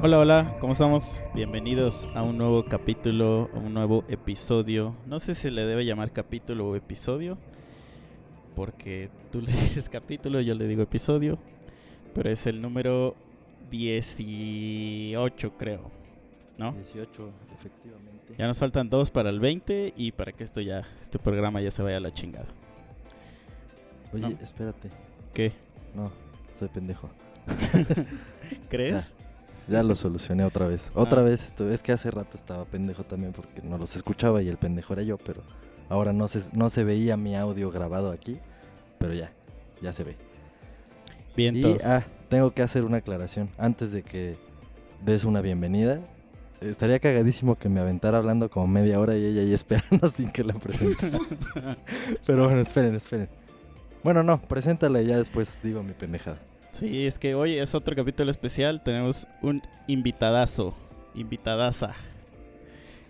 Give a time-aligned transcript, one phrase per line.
[0.00, 1.24] Hola, hola, ¿cómo estamos?
[1.34, 4.94] Bienvenidos a un nuevo capítulo, a un nuevo episodio.
[5.06, 7.36] No sé si le debe llamar capítulo o episodio,
[8.54, 11.36] porque tú le dices capítulo, yo le digo episodio,
[12.14, 13.16] pero es el número
[13.72, 15.90] 18, creo,
[16.58, 16.74] ¿no?
[16.74, 18.34] 18, efectivamente.
[18.38, 21.72] Ya nos faltan dos para el 20 y para que esto ya, este programa ya
[21.72, 22.46] se vaya a la chingada.
[24.12, 24.28] Oye, ¿no?
[24.28, 24.90] espérate.
[25.34, 25.50] ¿Qué?
[25.92, 26.12] No,
[26.48, 27.10] estoy pendejo.
[28.70, 29.16] ¿Crees?
[29.68, 30.90] Ya lo solucioné otra vez.
[30.94, 31.24] Otra Ah.
[31.24, 34.56] vez, esto, es que hace rato estaba pendejo también porque no los escuchaba y el
[34.56, 35.42] pendejo era yo, pero
[35.88, 38.38] ahora no se, no se veía mi audio grabado aquí,
[38.98, 39.30] pero ya,
[39.82, 40.16] ya se ve.
[41.36, 41.82] Vientos.
[41.82, 43.50] Y, ah, tengo que hacer una aclaración.
[43.58, 44.36] Antes de que
[45.04, 46.00] des una bienvenida,
[46.60, 50.44] estaría cagadísimo que me aventara hablando como media hora y ella ahí esperando sin que
[50.44, 51.18] la presentara.
[52.26, 53.28] pero bueno, esperen, esperen.
[54.02, 56.38] Bueno, no, preséntala y ya después digo mi pendejada.
[56.78, 58.80] Sí, es que hoy es otro capítulo especial.
[58.80, 60.76] Tenemos un invitadazo,
[61.12, 61.94] invitadaza.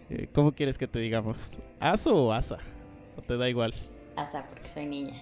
[0.08, 1.60] Eh, ¿Cómo quieres que te digamos?
[1.78, 2.56] ¿Aso o asa?
[3.14, 3.74] ¿O te da igual?
[4.16, 5.20] Asa, porque soy niña.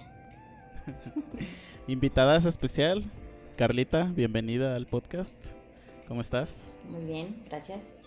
[1.89, 3.11] Invitadaza especial.
[3.57, 5.47] Carlita, bienvenida al podcast.
[6.07, 6.73] ¿Cómo estás?
[6.87, 8.03] Muy bien, gracias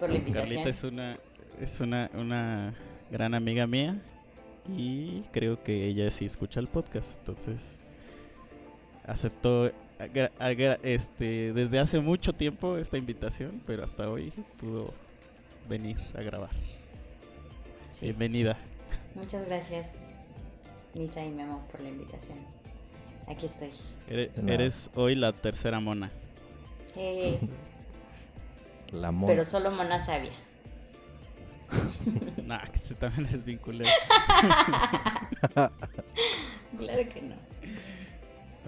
[0.00, 0.64] por la invitación.
[0.64, 1.18] Carlita es una
[1.60, 2.74] es una, una
[3.08, 4.02] gran amiga mía
[4.76, 7.78] y creo que ella sí escucha el podcast, entonces
[9.08, 9.72] aceptó
[10.82, 14.92] este desde hace mucho tiempo esta invitación, pero hasta hoy pudo
[15.68, 16.50] venir a grabar.
[17.90, 18.56] Sí, Bienvenida.
[19.14, 20.16] Muchas gracias,
[20.94, 22.38] Misa y Memo, por la invitación.
[23.26, 23.70] Aquí estoy.
[24.08, 26.10] Eres hoy la tercera mona.
[26.96, 27.38] Eh,
[28.92, 29.26] La mona.
[29.32, 30.32] pero solo mona sabia.
[32.46, 33.90] nah, que se también es vinculado.
[36.78, 37.34] Claro que no.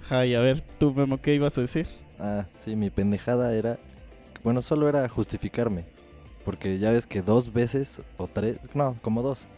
[0.03, 1.87] Ajá, y a ver, tú Memo, ¿qué ibas a decir?
[2.19, 3.78] Ah, sí, mi pendejada era.
[4.43, 5.84] Bueno, solo era justificarme.
[6.44, 8.59] Porque ya ves que dos veces o tres.
[8.75, 9.49] No, como dos.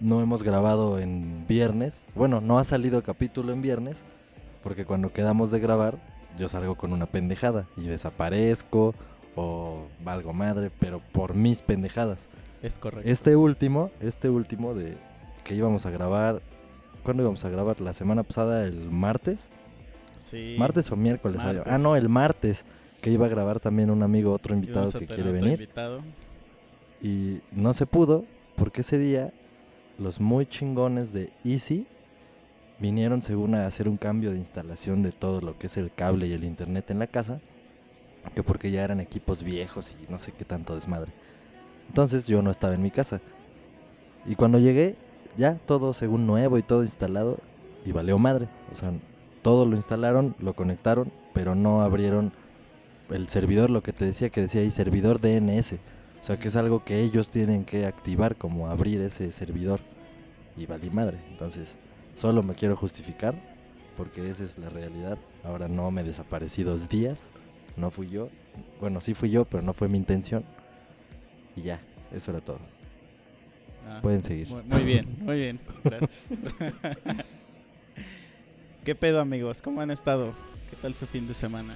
[0.00, 2.04] No hemos grabado en viernes.
[2.14, 4.02] Bueno, no ha salido capítulo en viernes.
[4.62, 5.98] Porque cuando quedamos de grabar,
[6.38, 7.66] yo salgo con una pendejada.
[7.76, 8.94] Y desaparezco.
[9.36, 10.70] O valgo madre.
[10.80, 12.28] Pero por mis pendejadas.
[12.62, 13.08] Es correcto.
[13.08, 14.96] Este último, este último de
[15.44, 16.42] que íbamos a grabar.
[17.04, 17.80] ¿Cuándo íbamos a grabar?
[17.82, 19.50] La semana pasada, el martes.
[20.18, 20.56] Sí.
[20.58, 21.36] ¿Martes o miércoles?
[21.36, 21.62] Martes.
[21.66, 22.64] Ah, no, el martes.
[23.02, 25.52] Que iba a grabar también un amigo, otro invitado que quiere venir.
[25.52, 26.00] invitado.
[27.02, 28.24] Y no se pudo
[28.56, 29.34] porque ese día
[29.98, 31.86] los muy chingones de Easy
[32.78, 36.26] vinieron según a hacer un cambio de instalación de todo lo que es el cable
[36.26, 37.40] y el internet en la casa.
[38.34, 41.12] Que porque ya eran equipos viejos y no sé qué tanto desmadre.
[41.88, 43.20] Entonces yo no estaba en mi casa.
[44.24, 44.96] Y cuando llegué,
[45.36, 47.38] ya todo según nuevo y todo instalado.
[47.84, 48.48] Y valió madre.
[48.72, 48.92] O sea,
[49.42, 52.32] todo lo instalaron, lo conectaron, pero no abrieron
[53.10, 55.74] el servidor, lo que te decía que decía ahí, servidor DNS.
[56.20, 59.80] O sea, que es algo que ellos tienen que activar, como abrir ese servidor.
[60.56, 61.18] Y valí madre.
[61.30, 61.76] Entonces,
[62.14, 63.34] solo me quiero justificar,
[63.96, 65.18] porque esa es la realidad.
[65.44, 67.30] Ahora no me desaparecí dos días.
[67.76, 68.28] No fui yo.
[68.80, 70.44] Bueno, sí fui yo, pero no fue mi intención.
[71.56, 71.80] Y ya,
[72.14, 72.58] eso era todo.
[73.86, 74.48] Ah, Pueden seguir.
[74.48, 75.60] Muy, muy bien, muy bien.
[75.82, 76.28] Gracias.
[78.84, 79.60] ¿Qué pedo, amigos?
[79.62, 80.34] ¿Cómo han estado?
[80.70, 81.74] ¿Qué tal su fin de semana?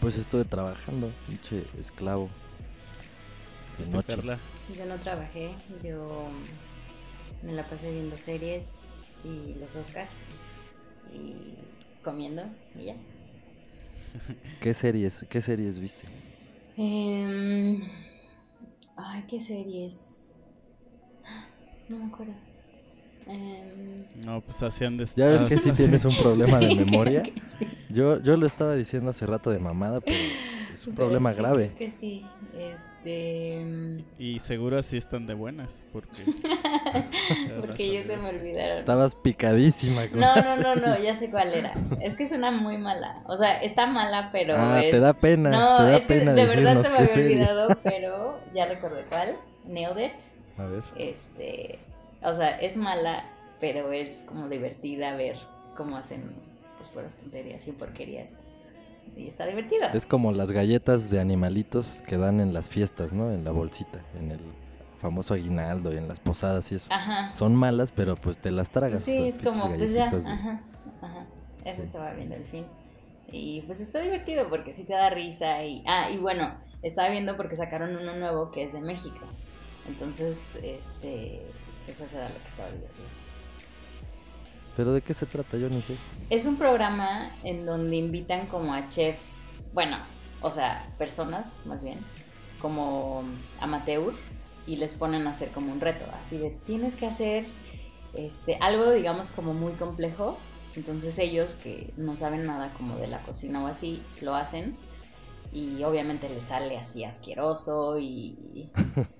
[0.00, 2.28] Pues estuve trabajando, pinche esclavo.
[3.78, 4.16] De ¿Tú, noche.
[4.76, 5.50] Yo no trabajé,
[5.82, 6.28] yo
[7.42, 8.92] me la pasé viendo series
[9.24, 10.06] y los Oscar
[11.12, 11.54] y
[12.04, 12.44] comiendo
[12.78, 12.96] y ya.
[14.60, 16.06] ¿Qué series, qué series viste?
[16.76, 17.80] Em,
[18.96, 20.34] ay, ¿qué series?
[21.88, 22.32] No me acuerdo.
[23.26, 27.22] Em, No, pues hacían de Ya ves que sí tienes un problema de memoria.
[27.46, 27.68] sí.
[27.90, 30.16] Yo, yo lo estaba diciendo hace rato de mamada, pero
[30.72, 31.66] es un Pero problema sí, grave.
[31.68, 32.26] creo que sí.
[32.56, 34.04] Este.
[34.18, 36.24] Y seguro así están de buenas, porque...
[37.60, 38.78] Porque yo se me olvidaron.
[38.78, 40.08] Estabas picadísima.
[40.08, 41.72] con- No, no, no, no, ya sé cuál era.
[42.00, 43.22] Es que suena muy mala.
[43.26, 44.90] O sea, está mala, pero ah, es...
[44.90, 45.50] te da pena.
[45.50, 47.36] No, te da es que pena de verdad se me había serie.
[47.36, 49.36] olvidado, pero ya recordé cuál.
[49.66, 50.12] Nailed It.
[50.58, 50.82] A ver.
[50.96, 51.78] Este,
[52.22, 53.24] o sea, es mala,
[53.60, 55.36] pero es como divertida ver
[55.76, 56.32] cómo hacen
[56.76, 58.40] pues puras tonterías y porquerías.
[59.16, 59.86] Y está divertido.
[59.94, 63.30] Es como las galletas de animalitos que dan en las fiestas, ¿no?
[63.32, 64.40] En la bolsita, en el
[65.00, 66.88] famoso aguinaldo y en las posadas y eso.
[66.92, 67.34] Ajá.
[67.34, 69.00] Son malas, pero pues te las tragas.
[69.02, 70.62] Sí, es como, pues ya, de- ajá,
[71.02, 71.26] ajá.
[71.64, 72.64] Eso estaba viendo el fin.
[73.30, 75.82] Y pues está divertido porque sí te da risa y...
[75.86, 79.26] Ah, y bueno, estaba viendo porque sacaron uno nuevo que es de México.
[79.88, 81.42] Entonces, este...
[81.88, 83.08] Eso era lo que estaba divertido.
[84.76, 85.56] Pero ¿de qué se trata?
[85.56, 85.96] Yo ni sé.
[86.30, 89.98] Es un programa en donde invitan como a chefs, bueno,
[90.40, 91.98] o sea, personas más bien,
[92.60, 93.24] como
[93.60, 94.14] amateur
[94.66, 97.46] y les ponen a hacer como un reto, así de tienes que hacer
[98.14, 100.38] este algo digamos como muy complejo,
[100.76, 104.76] entonces ellos que no saben nada como de la cocina o así, lo hacen
[105.52, 108.70] y obviamente les sale así asqueroso y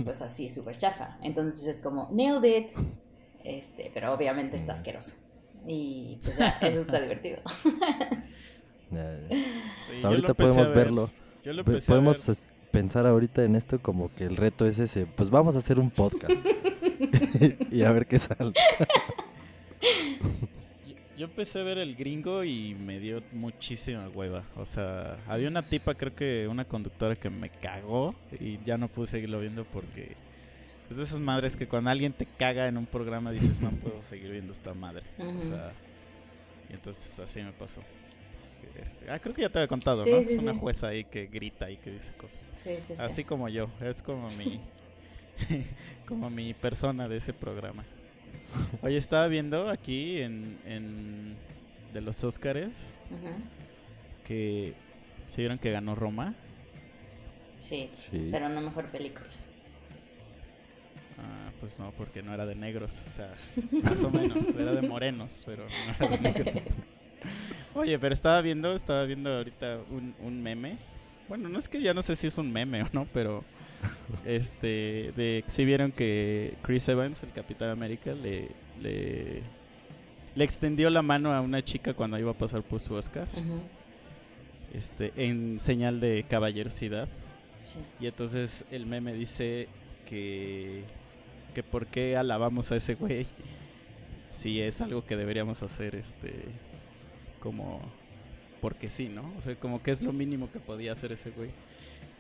[0.03, 1.19] pues así súper chafa.
[1.23, 2.71] Entonces es como nailed it,
[3.45, 5.15] este, pero obviamente está asqueroso.
[5.67, 7.41] Y pues ya, eso está divertido.
[7.63, 8.97] Sí,
[9.97, 10.77] O sea, ahorita podemos ver.
[10.77, 11.11] verlo.
[11.87, 12.37] Podemos ver.
[12.71, 15.07] pensar ahorita en esto como que el reto es ese.
[15.07, 16.45] Pues vamos a hacer un podcast.
[17.71, 18.53] y a ver qué sale.
[21.23, 24.45] Yo- empecé a ver el gringo y me dio muchísima hueva.
[24.57, 28.89] O sea, había una tipa, creo que una conductora que me cagó y ya no
[28.89, 30.17] pude seguirlo viendo porque
[30.91, 34.03] es de esas madres que cuando alguien te caga en un programa dices no puedo
[34.03, 35.05] seguir viendo esta madre.
[35.19, 35.73] O sea,
[36.69, 37.83] y entonces así me pasó.
[39.09, 40.23] Ah, creo que ya te había contado, Sí, ¿no?
[40.23, 40.59] sí, es una sí.
[40.59, 42.49] jueza ahí que grita y que dice cosas.
[42.53, 43.03] Sí, sí, sí.
[43.03, 44.61] Así como yo, es como mi
[46.07, 47.85] como mi persona de ese programa.
[48.83, 51.37] Oye, estaba viendo aquí en, en
[51.93, 53.31] de los Óscares Ujú.
[54.25, 54.75] que
[55.27, 56.35] se vieron que ganó Roma.
[57.59, 58.29] Sí, Sí.
[58.31, 59.29] pero no mejor película.
[61.19, 63.33] Ah, pues no, porque no era de negros, o sea,
[63.85, 66.63] más o menos, era de morenos, pero no era de negros.
[67.75, 70.77] Oye, pero estaba viendo, estaba viendo ahorita un, un meme.
[71.29, 73.45] Bueno, no es que ya no sé si es un meme o no, pero
[74.25, 78.49] este de si vieron que Chris Evans, el Capitán América, le,
[78.81, 79.43] le
[80.35, 83.29] le extendió la mano a una chica cuando iba a pasar por su Oscar,
[84.73, 87.09] este en señal de caballerosidad.
[87.63, 87.81] Sí.
[88.01, 89.69] Y entonces el meme dice
[90.09, 90.85] que,
[91.55, 93.27] que por qué alabamos a ese güey
[94.33, 96.33] si es algo que deberíamos hacer este
[97.39, 97.81] como
[98.63, 99.31] porque sí, ¿no?
[99.37, 101.51] O sea, como que es lo mínimo que podía hacer ese güey.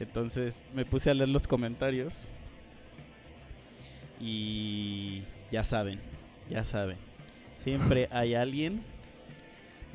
[0.00, 2.32] Entonces me puse a leer los comentarios
[4.20, 5.22] y
[5.52, 6.00] ya saben,
[6.50, 6.96] ya saben.
[7.56, 8.82] Siempre hay alguien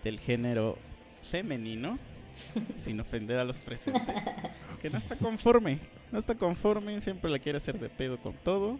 [0.05, 0.77] del género
[1.21, 1.99] femenino,
[2.77, 4.23] sin ofender a los presentes,
[4.81, 5.79] que no está conforme.
[6.13, 8.79] No está conforme, siempre la quiere hacer de pedo con todo.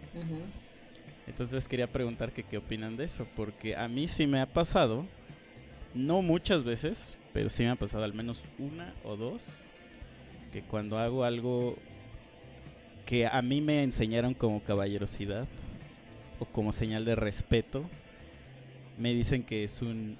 [1.26, 4.46] Entonces les quería preguntar que qué opinan de eso, porque a mí sí me ha
[4.46, 5.04] pasado,
[5.98, 9.64] no muchas veces, pero sí me ha pasado al menos una o dos,
[10.52, 11.76] que cuando hago algo
[13.04, 15.48] que a mí me enseñaron como caballerosidad
[16.38, 17.84] o como señal de respeto,
[18.96, 20.16] me dicen que es un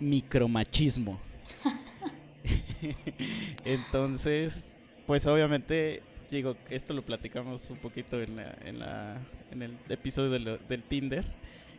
[0.00, 1.20] micromachismo.
[3.66, 4.72] Entonces,
[5.06, 9.18] pues obviamente, digo, esto lo platicamos un poquito en, la, en, la,
[9.50, 11.26] en el episodio del Tinder,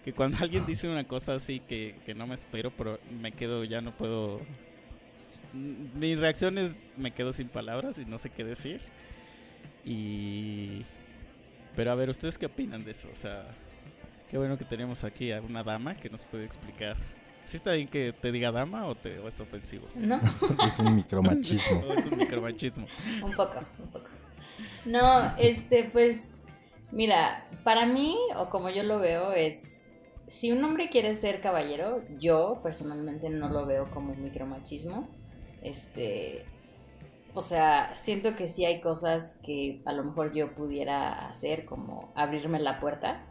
[0.09, 3.63] que cuando alguien dice una cosa así que, que no me espero, pero me quedo,
[3.63, 4.41] ya no puedo...
[5.53, 8.81] Mi reacción es, me quedo sin palabras y no sé qué decir.
[9.85, 10.83] Y...
[11.75, 13.09] Pero a ver, ¿ustedes qué opinan de eso?
[13.11, 13.45] O sea,
[14.29, 16.97] qué bueno que tenemos aquí a una dama que nos puede explicar.
[17.45, 19.87] ¿Sí está bien que te diga dama o, te, o es ofensivo?
[19.95, 20.19] ¿No?
[20.67, 21.79] Es un micromachismo.
[21.87, 22.85] ¿O es un micromachismo?
[23.23, 24.09] un poco, un poco.
[24.85, 26.43] No, este, pues,
[26.91, 29.88] mira, para mí, o como yo lo veo, es,
[30.29, 35.09] si un hombre quiere ser caballero, yo personalmente no lo veo como un micromachismo.
[35.63, 36.45] Este,
[37.33, 42.11] o sea, siento que sí hay cosas que a lo mejor yo pudiera hacer, como
[42.13, 43.25] abrirme la puerta,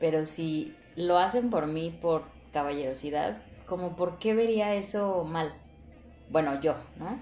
[0.00, 5.52] pero si lo hacen por mí, por caballerosidad, como por qué vería eso mal.
[6.30, 7.20] Bueno, yo, ¿no?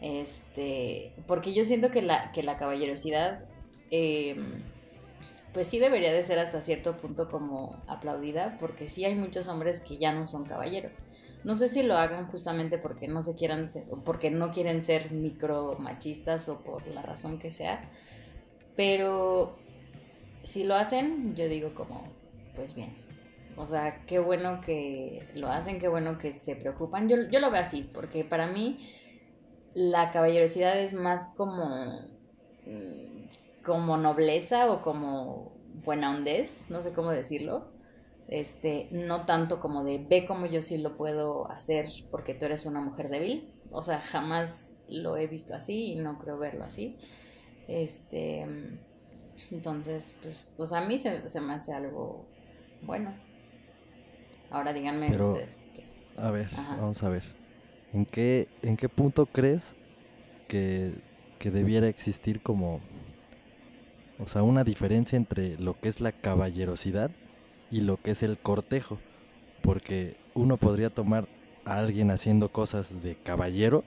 [0.00, 3.44] Este, porque yo siento que la, que la caballerosidad,
[3.90, 4.36] eh,
[5.58, 9.80] pues sí debería de ser hasta cierto punto como aplaudida, porque sí hay muchos hombres
[9.80, 10.98] que ya no son caballeros.
[11.42, 14.82] No sé si lo hagan justamente porque no se quieran, ser- o porque no quieren
[14.82, 17.90] ser micromachistas o por la razón que sea,
[18.76, 19.56] pero
[20.44, 22.04] si lo hacen, yo digo como,
[22.54, 22.92] pues bien.
[23.56, 27.08] O sea, qué bueno que lo hacen, qué bueno que se preocupan.
[27.08, 28.78] Yo, yo lo veo así, porque para mí
[29.74, 31.66] la caballerosidad es más como,
[32.66, 33.28] mm,
[33.64, 35.47] como nobleza o como
[35.88, 37.72] buena hondez, no sé cómo decirlo.
[38.28, 42.66] Este, no tanto como de ve como yo sí lo puedo hacer porque tú eres
[42.66, 43.54] una mujer débil.
[43.70, 46.98] O sea, jamás lo he visto así y no creo verlo así.
[47.68, 48.46] Este,
[49.50, 52.26] Entonces, pues, pues a mí se, se me hace algo
[52.82, 53.14] bueno.
[54.50, 55.64] Ahora díganme Pero- ustedes.
[56.18, 56.76] A ver, Ajá.
[56.76, 57.22] vamos a ver.
[57.94, 59.74] ¿En qué, ¿En qué punto crees
[60.48, 60.92] que,
[61.38, 62.80] que debiera existir como,
[64.18, 67.10] o sea, una diferencia entre lo que es la caballerosidad
[67.70, 68.98] y lo que es el cortejo?
[69.62, 71.26] Porque uno podría tomar
[71.64, 73.84] a alguien haciendo cosas de caballero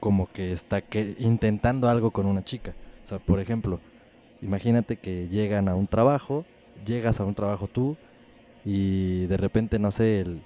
[0.00, 2.74] como que está que, intentando algo con una chica.
[3.04, 3.80] O sea, por ejemplo,
[4.42, 6.44] imagínate que llegan a un trabajo,
[6.84, 7.96] llegas a un trabajo tú
[8.64, 10.40] y de repente, no sé, el,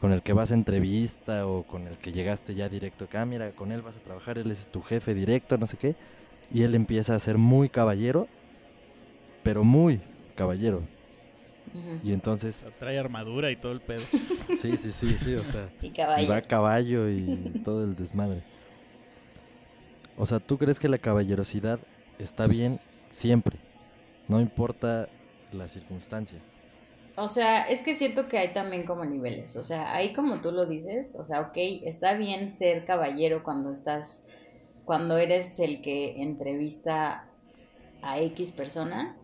[0.00, 3.26] con el que vas a entrevista o con el que llegaste ya directo acá, "Ah,
[3.26, 5.94] mira, con él vas a trabajar, él es tu jefe directo, no sé qué,
[6.52, 8.28] y él empieza a ser muy caballero,
[9.42, 10.00] pero muy
[10.34, 10.82] caballero.
[12.02, 14.00] Y entonces, trae armadura y todo el pedo.
[14.56, 16.28] sí, sí, sí, sí, o sea, Y y caballo.
[16.28, 18.42] va a caballo y todo el desmadre.
[20.16, 21.78] O sea, ¿tú crees que la caballerosidad
[22.18, 23.58] está bien siempre?
[24.28, 25.08] No importa
[25.52, 26.38] la circunstancia.
[27.16, 29.56] O sea, es que siento que hay también como niveles.
[29.56, 33.70] O sea, ahí como tú lo dices, o sea, ok, está bien ser caballero cuando
[33.70, 34.24] estás,
[34.86, 37.28] cuando eres el que entrevista
[38.02, 39.16] a X persona,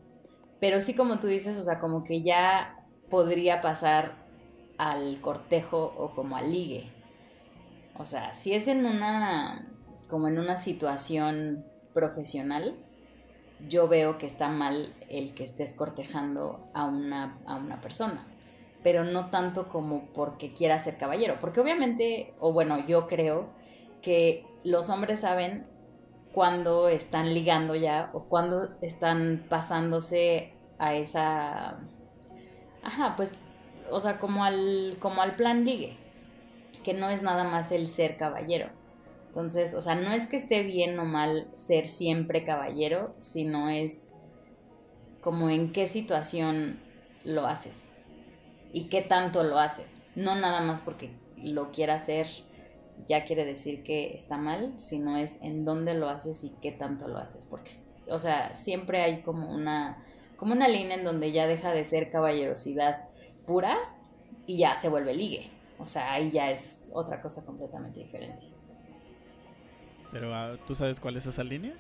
[0.61, 4.17] pero sí como tú dices, o sea, como que ya podría pasar
[4.77, 6.91] al cortejo o como al ligue.
[7.97, 9.69] O sea, si es en una,
[10.09, 11.65] como en una situación
[11.95, 12.77] profesional,
[13.69, 18.27] yo veo que está mal el que estés cortejando a una, a una persona,
[18.83, 23.51] pero no tanto como porque quiera ser caballero, porque obviamente, o bueno, yo creo
[24.01, 25.67] que los hombres saben
[26.33, 31.79] cuando están ligando ya o cuando están pasándose a esa,
[32.83, 33.39] ajá, pues,
[33.91, 35.97] o sea, como al, como al plan ligue,
[36.83, 38.71] que no es nada más el ser caballero.
[39.29, 44.15] Entonces, o sea, no es que esté bien o mal ser siempre caballero, sino es
[45.21, 46.81] como en qué situación
[47.25, 47.99] lo haces
[48.73, 50.05] y qué tanto lo haces.
[50.17, 52.27] No nada más porque lo quiera hacer
[53.07, 57.09] ya quiere decir que está mal, sino es en dónde lo haces y qué tanto
[57.09, 57.47] lo haces.
[57.47, 57.71] Porque,
[58.09, 60.05] o sea, siempre hay como una,
[60.37, 63.09] como una línea en donde ya deja de ser caballerosidad
[63.47, 63.77] pura
[64.47, 65.51] y ya se vuelve ligue.
[65.79, 68.43] O sea, ahí ya es otra cosa completamente diferente.
[70.13, 71.75] Pero ah, ¿tú sabes cuál es esa línea?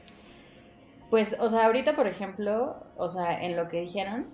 [1.11, 4.29] Pues, o sea, ahorita, por ejemplo, o sea, en lo que dijeron,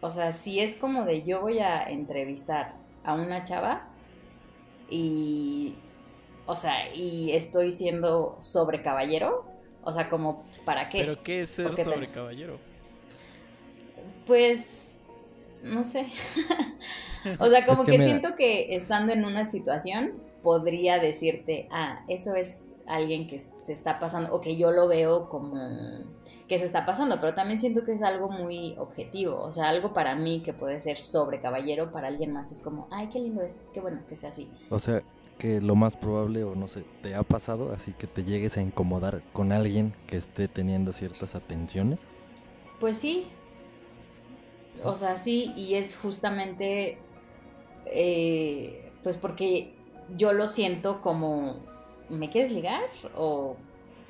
[0.00, 2.74] o sea, si es como de yo voy a entrevistar
[3.04, 3.88] a una chava
[4.90, 5.76] y,
[6.48, 9.44] o sea, y estoy siendo sobre caballero,
[9.82, 11.00] o sea, como, ¿para qué?
[11.00, 12.58] ¿Pero qué es ser ¿Por qué te- sobre caballero?
[14.26, 14.96] Pues,
[15.62, 16.06] no sé.
[17.38, 22.34] o sea, como Es que siento que estando en una situación podría decirte, ah, eso
[22.34, 25.54] es alguien que se está pasando, o que yo lo veo como
[26.48, 29.92] que se está pasando, pero también siento que es algo muy objetivo, o sea, algo
[29.92, 33.42] para mí que puede ser sobre caballero, para alguien más es como, ay, qué lindo
[33.42, 34.48] es, qué bueno que sea así.
[34.70, 35.02] O sea,
[35.38, 38.62] que lo más probable, o no sé, te ha pasado, así que te llegues a
[38.62, 42.00] incomodar con alguien que esté teniendo ciertas atenciones.
[42.80, 43.26] Pues sí.
[44.82, 46.98] O sea, sí, y es justamente,
[47.86, 49.74] eh, pues porque
[50.16, 51.56] yo lo siento como,
[52.08, 52.82] ¿me quieres ligar?
[53.16, 53.56] O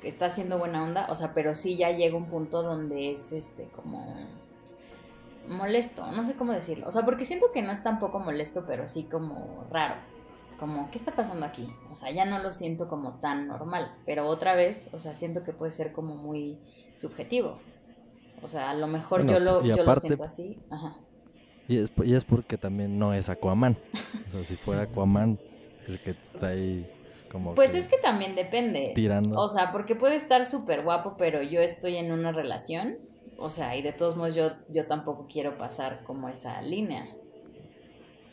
[0.03, 3.65] está haciendo buena onda, o sea, pero sí ya llega un punto donde es este
[3.75, 4.15] como
[5.47, 8.87] molesto, no sé cómo decirlo, o sea, porque siento que no es tampoco molesto, pero
[8.87, 9.95] sí como raro,
[10.59, 11.73] como, ¿qué está pasando aquí?
[11.89, 15.43] O sea, ya no lo siento como tan normal, pero otra vez, o sea, siento
[15.43, 16.59] que puede ser como muy
[16.97, 17.59] subjetivo.
[18.41, 20.57] O sea, a lo mejor Bueno, yo, lo, yo lo siento así.
[20.69, 20.95] Ajá.
[21.67, 23.77] Y es, y es porque también no es Aquaman.
[24.27, 25.39] O sea, si fuera Aquaman
[25.87, 26.89] el que está ahí
[27.31, 28.91] como Pues es que también depende.
[28.95, 29.39] tirando.
[29.39, 32.97] O sea, porque puede estar súper guapo, pero yo estoy en una relación.
[33.37, 37.07] O sea, y de todos modos yo, yo tampoco quiero pasar como esa línea.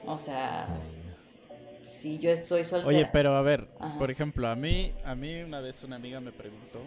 [0.05, 0.69] O sea,
[1.85, 2.89] si yo estoy soltera.
[2.97, 3.99] Oye, pero a ver, Ajá.
[3.99, 6.81] por ejemplo, a mí, a mí una vez una amiga me preguntó,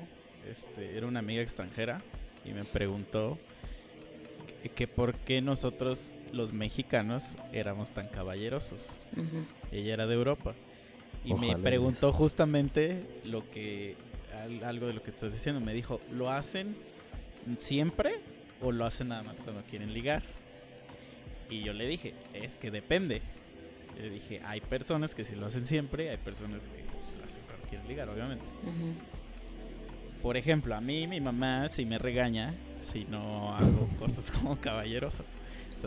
[0.49, 2.01] este, era una amiga extranjera,
[2.45, 3.37] y me preguntó
[4.63, 8.99] que, que por qué nosotros, los mexicanos, éramos tan caballerosos.
[9.71, 10.55] Ella era de Europa.
[11.25, 13.95] Y Ojalá me preguntó justamente lo que,
[14.41, 15.59] al- algo de lo que estás diciendo.
[15.61, 16.75] Me dijo, ¿lo hacen
[17.57, 18.19] siempre
[18.61, 20.23] o lo hacen nada más cuando quieren ligar?
[21.49, 23.21] Y yo le dije, es que depende.
[23.97, 27.41] Le dije, hay personas que sí lo hacen siempre, hay personas que pues, lo hacen
[27.47, 28.45] cuando quieren ligar, obviamente.
[30.21, 35.37] Por ejemplo, a mí mi mamá sí me regaña si no hago cosas como caballerosas.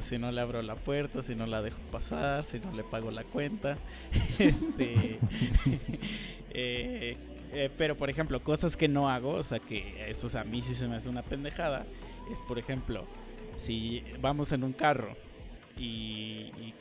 [0.00, 3.10] Si no le abro la puerta, si no la dejo pasar, si no le pago
[3.10, 3.76] la cuenta.
[4.38, 5.18] Este.
[6.50, 7.16] eh,
[7.52, 10.74] Eh, pero, por ejemplo, cosas que no hago, o sea, que eso a mí sí
[10.74, 11.84] se me hace una pendejada,
[12.32, 13.04] es, por ejemplo,
[13.56, 15.14] si vamos en un carro
[15.76, 16.74] y, y,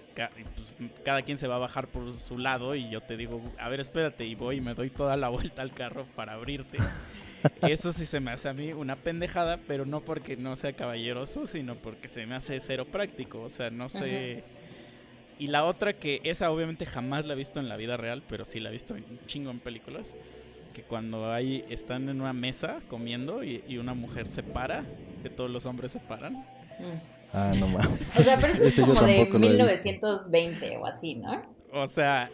[0.55, 3.67] pues, cada quien se va a bajar por su lado y yo te digo, a
[3.67, 6.77] ver, espérate, y voy y me doy toda la vuelta al carro para abrirte.
[7.61, 11.45] Eso sí se me hace a mí una pendejada, pero no porque no sea caballeroso,
[11.45, 13.41] sino porque se me hace cero práctico.
[13.41, 14.43] O sea, no sé.
[15.39, 18.45] Y la otra que esa obviamente jamás la he visto en la vida real, pero
[18.45, 20.15] sí la he visto en un chingo en películas.
[20.73, 24.85] Que cuando hay, están en una mesa comiendo y, y una mujer se para,
[25.21, 26.33] que todos los hombres se paran.
[26.79, 27.21] Mm.
[27.33, 28.01] Ah, no mames.
[28.17, 29.57] O sea, pero eso es yo como de tampoco lo he visto.
[29.57, 31.41] 1920 o así, ¿no?
[31.73, 32.29] O sea,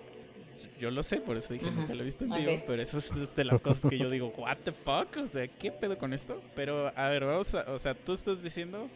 [0.79, 2.97] yo lo sé, por eso dije, Ujú, nunca lo he visto en vivo, pero eso
[2.97, 5.97] es, es de las cosas que yo digo, what the fuck, o sea, ¿qué pedo
[5.97, 6.41] con esto?
[6.55, 8.87] Pero, a ver, vamos a, o sea, tú estás diciendo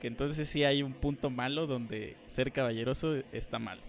[0.00, 3.80] que entonces sí hay un punto malo donde ser caballeroso está mal.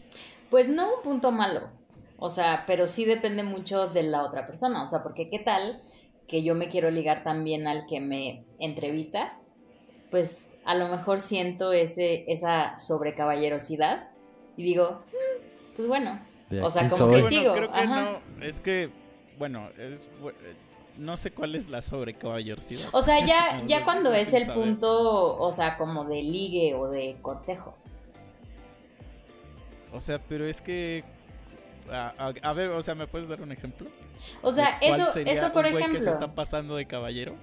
[0.50, 1.70] Pues no un punto malo.
[2.18, 4.84] O sea, pero sí depende mucho de la otra persona.
[4.84, 5.82] O sea, porque qué tal
[6.28, 9.38] que yo me quiero ligar también al que me entrevista.
[10.12, 14.10] Pues a lo mejor siento ese, esa sobrecaballerosidad.
[14.58, 16.20] Y digo, "Mm, pues bueno.
[16.50, 17.16] De O sea, como soy.
[17.16, 18.02] que Bueno, sigo, creo que ajá.
[18.38, 18.90] no, es que,
[19.38, 20.56] bueno, es, eh,
[20.98, 22.90] no sé cuál es la sobrecaballerosidad.
[22.92, 24.64] O sea, ya, O sea, ya cuando es el saber.
[24.64, 27.76] punto, o sea, como de ligue o de cortejo.
[29.94, 31.04] O sea, pero es que,
[31.92, 33.88] a, a- a ver, o sea, ¿me puedes dar un ejemplo?
[34.42, 36.12] O sea, ¿De cuál eso, eso por un güey que se ejemplo.
[36.12, 37.36] está pasando de caballero?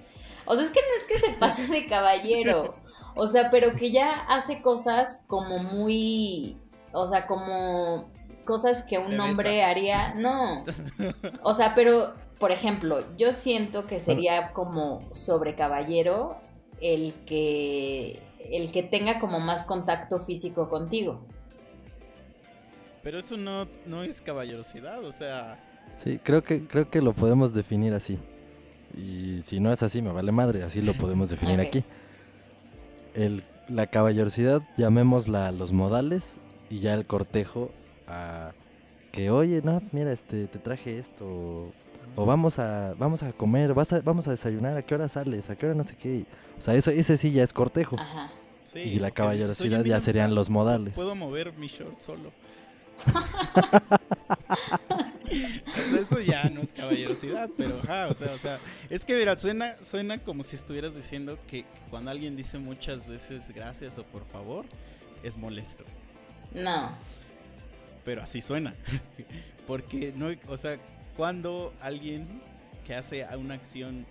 [0.45, 2.75] O sea, es que no es que se pase de caballero.
[3.15, 6.57] O sea, pero que ya hace cosas como muy.
[6.93, 8.09] O sea, como
[8.47, 10.15] cosas que un hombre haría.
[10.15, 10.65] No.
[11.43, 16.37] O sea, pero, por ejemplo, yo siento que sería como sobre caballero
[16.81, 18.19] el que.
[18.49, 21.21] el que tenga como más contacto físico contigo.
[23.03, 25.59] Pero eso no, no es caballerosidad, o sea,
[25.97, 28.19] Sí, creo que, creo que lo podemos definir así.
[28.95, 31.83] Y si no es así, me vale madre, así lo podemos definir aquí.
[33.13, 36.37] El, la caballerosidad, llamémosla los modales,
[36.69, 37.71] y ya el cortejo
[38.07, 38.51] a
[39.11, 41.25] que, oye, no, mira, este, te traje esto,
[42.15, 45.49] o, vamos a, vamos a comer, vas a, vamos a desayunar, ¿a qué hora sales?
[45.49, 46.25] ¿A qué hora no sé qué?
[46.57, 47.97] O sea, eso, ese sí ya es cortejo.
[47.99, 48.31] Ajá.
[48.63, 50.93] sí, y la que dices, "Oye, caballerosidad ya serían los modales.
[50.93, 52.31] Puedo mover mi short solo.
[55.29, 59.13] O sea, eso ya no es caballerosidad, pero ajá, o sea, o sea, es que
[59.15, 63.97] mira, suena, suena como si estuvieras diciendo que, que cuando alguien dice muchas veces gracias
[63.99, 64.65] o por favor,
[65.23, 65.83] es molesto.
[66.53, 66.91] No.
[68.07, 68.73] Pero así suena.
[69.67, 70.77] Porque no, o sea,
[71.17, 72.25] cuando alguien
[72.85, 74.05] que hace una acción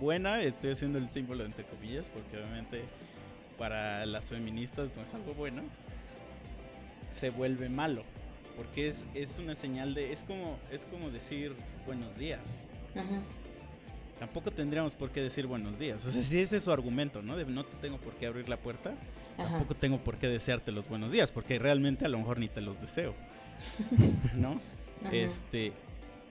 [0.00, 2.82] buena, estoy haciendo el símbolo entre comillas, porque obviamente
[3.56, 5.62] para las feministas no es algo bueno,
[7.12, 8.02] se vuelve malo.
[8.56, 10.12] Porque es, es una señal de.
[10.12, 11.54] Es como, es como decir
[11.86, 12.64] buenos días.
[12.96, 13.22] Ujú.
[14.22, 16.04] Tampoco tendríamos por qué decir buenos días.
[16.04, 17.36] O sea, si ese es su argumento, ¿no?
[17.36, 18.94] De no te tengo por qué abrir la puerta,
[19.36, 19.48] Ajá.
[19.48, 22.60] tampoco tengo por qué desearte los buenos días, porque realmente a lo mejor ni te
[22.60, 23.16] los deseo.
[24.36, 24.60] ¿No?
[25.10, 25.72] Este,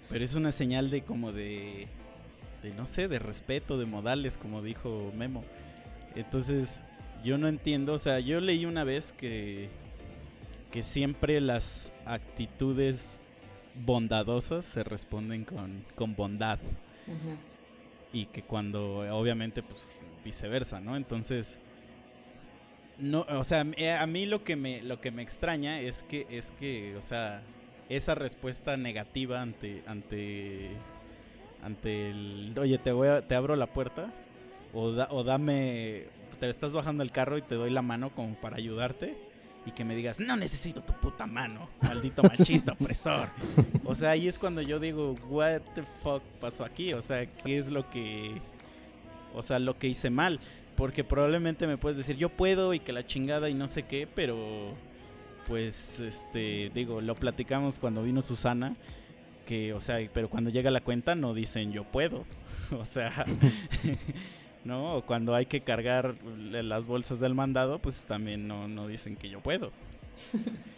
[0.09, 1.89] pero es una señal de como de,
[2.63, 5.43] de no sé, de respeto, de modales, como dijo Memo.
[6.15, 6.85] Entonces,
[7.25, 9.67] yo no entiendo, o sea, yo leí una vez que,
[10.71, 13.21] que siempre las actitudes
[13.85, 16.57] bondadosas se responden con, con bondad
[17.07, 17.50] Ujú.
[18.13, 19.89] Y que cuando obviamente pues
[20.23, 20.95] viceversa, ¿no?
[20.97, 21.59] Entonces
[22.97, 26.51] no, o sea, a mí lo que me lo que me extraña es que es
[26.51, 27.41] que, o sea,
[27.89, 30.69] esa respuesta negativa ante ante
[31.63, 34.11] ante el, oye, te voy a- te abro la puerta
[34.73, 36.05] o da- o dame
[36.39, 39.15] te estás bajando el carro y te doy la mano como para ayudarte
[39.65, 43.29] y que me digas, "No necesito tu puta mano, maldito machista opresor."
[43.85, 46.93] O sea, ahí es cuando yo digo, what the fuck pasó aquí?
[46.93, 48.41] O sea, ¿qué es lo que...
[49.33, 50.39] O sea, lo que hice mal?
[50.75, 54.07] Porque probablemente me puedes decir, yo puedo y que la chingada y no sé qué,
[54.13, 54.75] pero...
[55.47, 58.75] Pues, este, digo, lo platicamos cuando vino Susana,
[59.45, 62.25] que, o sea, pero cuando llega la cuenta no dicen yo puedo.
[62.79, 63.25] O sea,
[64.63, 64.97] ¿no?
[64.97, 69.29] O cuando hay que cargar las bolsas del mandado, pues también no, no dicen que
[69.29, 69.71] yo puedo.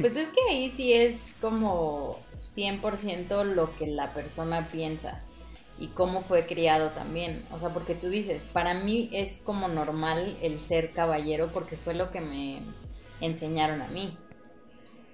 [0.00, 5.22] Pues es que ahí sí es como 100% lo que la persona piensa
[5.78, 7.44] y cómo fue criado también.
[7.52, 11.94] O sea, porque tú dices, para mí es como normal el ser caballero porque fue
[11.94, 12.62] lo que me
[13.20, 14.16] enseñaron a mí.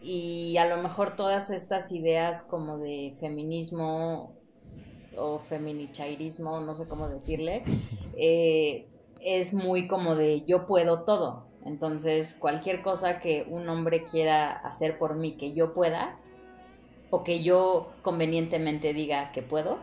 [0.00, 4.36] Y a lo mejor todas estas ideas como de feminismo
[5.18, 7.62] o feminichairismo, no sé cómo decirle,
[8.16, 8.86] eh,
[9.20, 11.46] es muy como de yo puedo todo.
[11.64, 16.18] Entonces, cualquier cosa que un hombre quiera hacer por mí que yo pueda,
[17.10, 19.78] o que yo convenientemente diga que puedo,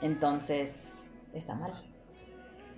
[0.00, 1.72] entonces está mal.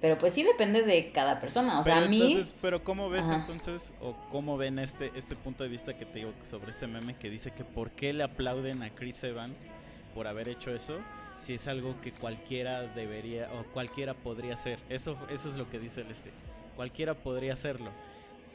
[0.00, 1.80] Pero pues sí depende de cada persona.
[1.80, 2.20] O sea, pero a mí.
[2.20, 3.36] entonces, pero ¿cómo ves Ajá.
[3.36, 7.16] entonces, o cómo ven este, este punto de vista que te digo sobre este meme
[7.16, 9.70] que dice que por qué le aplauden a Chris Evans
[10.14, 10.98] por haber hecho eso,
[11.38, 14.78] si es algo que cualquiera debería, o cualquiera podría hacer?
[14.88, 16.30] Eso, eso es lo que dice el este.
[16.74, 17.90] Cualquiera podría hacerlo.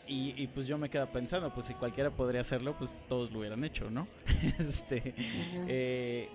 [0.08, 3.40] Y, y pues yo me quedo pensando, pues si cualquiera podría hacerlo, pues todos lo
[3.40, 4.08] hubieran hecho, ¿no?
[4.60, 5.14] este,
[5.68, 6.30] eh,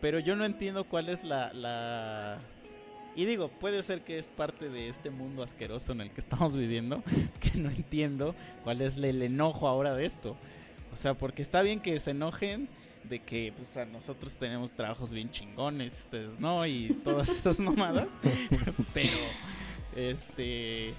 [0.00, 2.38] pero yo no entiendo cuál es la, la...
[3.16, 6.56] Y digo, puede ser que es parte de este mundo asqueroso en el que estamos
[6.56, 7.02] viviendo,
[7.40, 10.36] que no entiendo cuál es el enojo ahora de esto.
[10.92, 12.68] O sea, porque está bien que se enojen
[13.04, 18.08] de que pues a nosotros tenemos trabajos bien chingones, ustedes no, y todas esas mamadas,
[18.94, 19.16] pero
[19.96, 20.94] este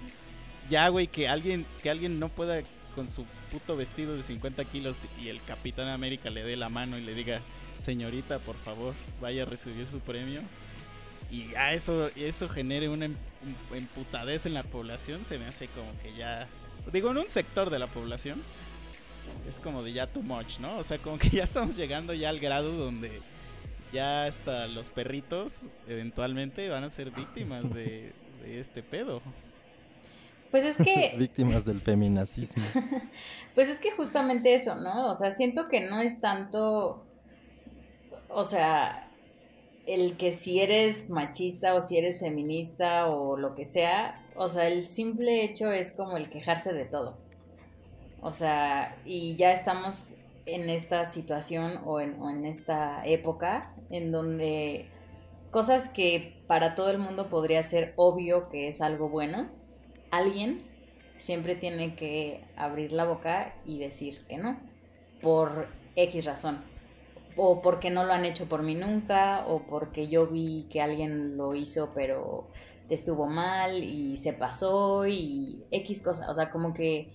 [0.70, 2.62] ya güey que alguien que alguien no pueda
[2.96, 6.98] con su puto vestido de 50 kilos y el Capitán América le dé la mano
[6.98, 7.40] y le diga
[7.78, 10.42] señorita por favor vaya a recibir su premio
[11.32, 13.16] y a eso eso genere una em-
[13.74, 16.48] emputadez en la población se me hace como que ya
[16.92, 18.42] digo en un sector de la población
[19.48, 22.30] es como de ya too much no o sea como que ya estamos llegando ya
[22.30, 23.22] al grado donde
[23.92, 28.14] ya hasta los perritos eventualmente van a ser víctimas de,
[28.44, 29.22] de este pedo
[30.52, 31.16] Pues es que.
[31.18, 32.64] Víctimas del feminacismo.
[33.56, 35.10] Pues es que justamente eso, ¿no?
[35.10, 37.04] O sea, siento que no es tanto,
[38.30, 39.10] o sea,
[39.86, 44.68] el que si eres machista o si eres feminista o lo que sea, o sea,
[44.68, 47.18] el simple hecho es como el quejarse de todo.
[48.22, 54.88] O sea, y ya estamos en esta situación o en, en esta época en donde
[55.52, 59.50] cosas que para todo el mundo podría ser obvio que es algo bueno,
[60.12, 60.64] alguien
[61.18, 64.60] siempre tiene que abrir la boca y decir que no,
[65.22, 66.64] por X razón.
[67.36, 71.38] O porque no lo han hecho por mí nunca, o porque yo vi que alguien
[71.38, 72.48] lo hizo pero
[72.90, 76.30] estuvo mal y se pasó y X cosa.
[76.32, 77.10] O sea, como que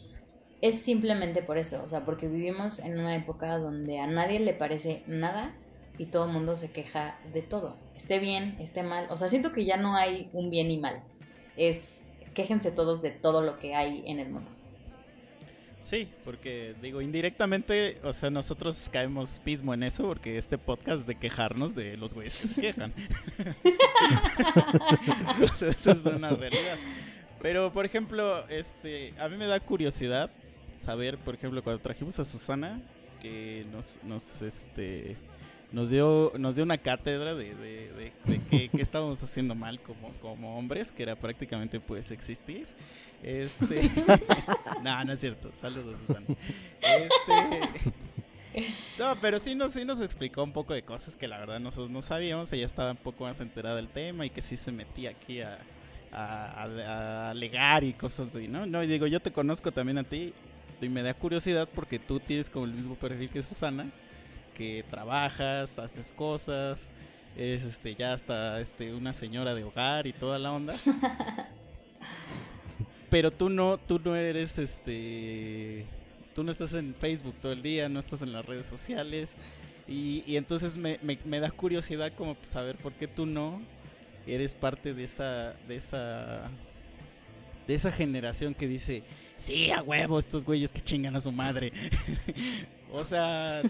[0.64, 1.82] es simplemente por eso.
[1.84, 5.54] O sea, porque vivimos en una época donde a nadie le parece nada
[5.98, 7.76] y todo el mundo se queja de todo.
[7.94, 9.06] Esté bien, esté mal.
[9.10, 11.02] O sea, siento que ya no hay un bien y mal.
[11.58, 14.50] Es quéjense todos de todo lo que hay en el mundo.
[15.80, 21.16] Sí, porque digo, indirectamente, o sea, nosotros caemos pismo en eso porque este podcast de
[21.16, 22.90] quejarnos de los güeyes se quejan.
[25.42, 26.78] o sea, eso es una realidad.
[27.42, 30.30] Pero, por ejemplo, este, a mí me da curiosidad
[30.76, 32.80] saber, por ejemplo, cuando trajimos a Susana,
[33.20, 35.16] que nos, nos, este,
[35.72, 40.58] nos dio, nos dio una cátedra de, de, de, qué estábamos haciendo mal como, como
[40.58, 42.66] hombres, que era prácticamente pues existir.
[43.22, 43.90] Este,
[44.82, 45.50] no, no es cierto.
[45.54, 46.26] Saludos, Susana.
[46.82, 47.80] Este,
[48.98, 51.90] no, pero sí nos, sí nos explicó un poco de cosas que la verdad nosotros
[51.90, 52.52] no sabíamos.
[52.52, 55.58] Ella estaba un poco más enterada del tema y que sí se metía aquí a,
[56.12, 58.66] a, a- a alegar y cosas así, ¿no?
[58.66, 60.32] No, y digo, yo te conozco también a ti
[60.84, 63.90] y me da curiosidad porque tú tienes como el mismo perfil que Susana,
[64.54, 66.92] que trabajas, haces cosas,
[67.36, 70.74] eres este, ya hasta este, una señora de hogar y toda la onda.
[73.10, 75.86] Pero tú no, tú no eres este.
[76.34, 79.32] Tú no estás en Facebook todo el día, no estás en las redes sociales.
[79.86, 83.62] Y, y entonces me, me- me da curiosidad como saber por qué tú no
[84.26, 85.52] eres parte de esa.
[85.68, 86.50] de esa.
[87.68, 89.02] de esa generación que dice.
[89.36, 91.72] Sí, a huevo, estos güeyes que chingan a su madre.
[92.92, 93.62] o sea,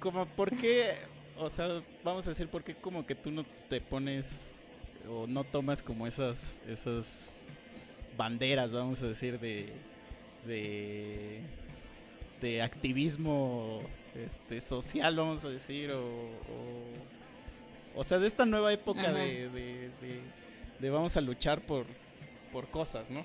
[0.00, 0.92] como por qué.
[1.38, 4.70] O sea, vamos a decir por qué como que tú no te pones.
[5.08, 6.62] o no tomas como esas.
[6.68, 7.56] esas
[8.16, 9.72] banderas, vamos a decir, de,
[10.44, 11.40] de,
[12.40, 13.80] de activismo
[14.16, 16.82] este, social, vamos a decir, o, o,
[17.94, 20.22] o sea, de esta nueva época de, de, de-
[20.80, 21.86] de vamos a luchar por,
[22.50, 23.24] por cosas, ¿no?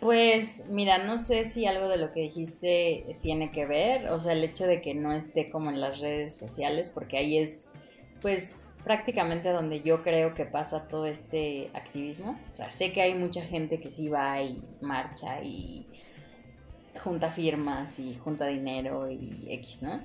[0.00, 4.32] Pues mira, no sé si algo de lo que dijiste tiene que ver, o sea,
[4.32, 7.68] el hecho de que no esté como en las redes sociales, porque ahí es,
[8.22, 12.38] pues, prácticamente donde yo creo que pasa todo este activismo.
[12.52, 15.86] O sea, sé que hay mucha gente que sí va y marcha y
[17.02, 20.00] junta firmas y junta dinero y X, ¿no?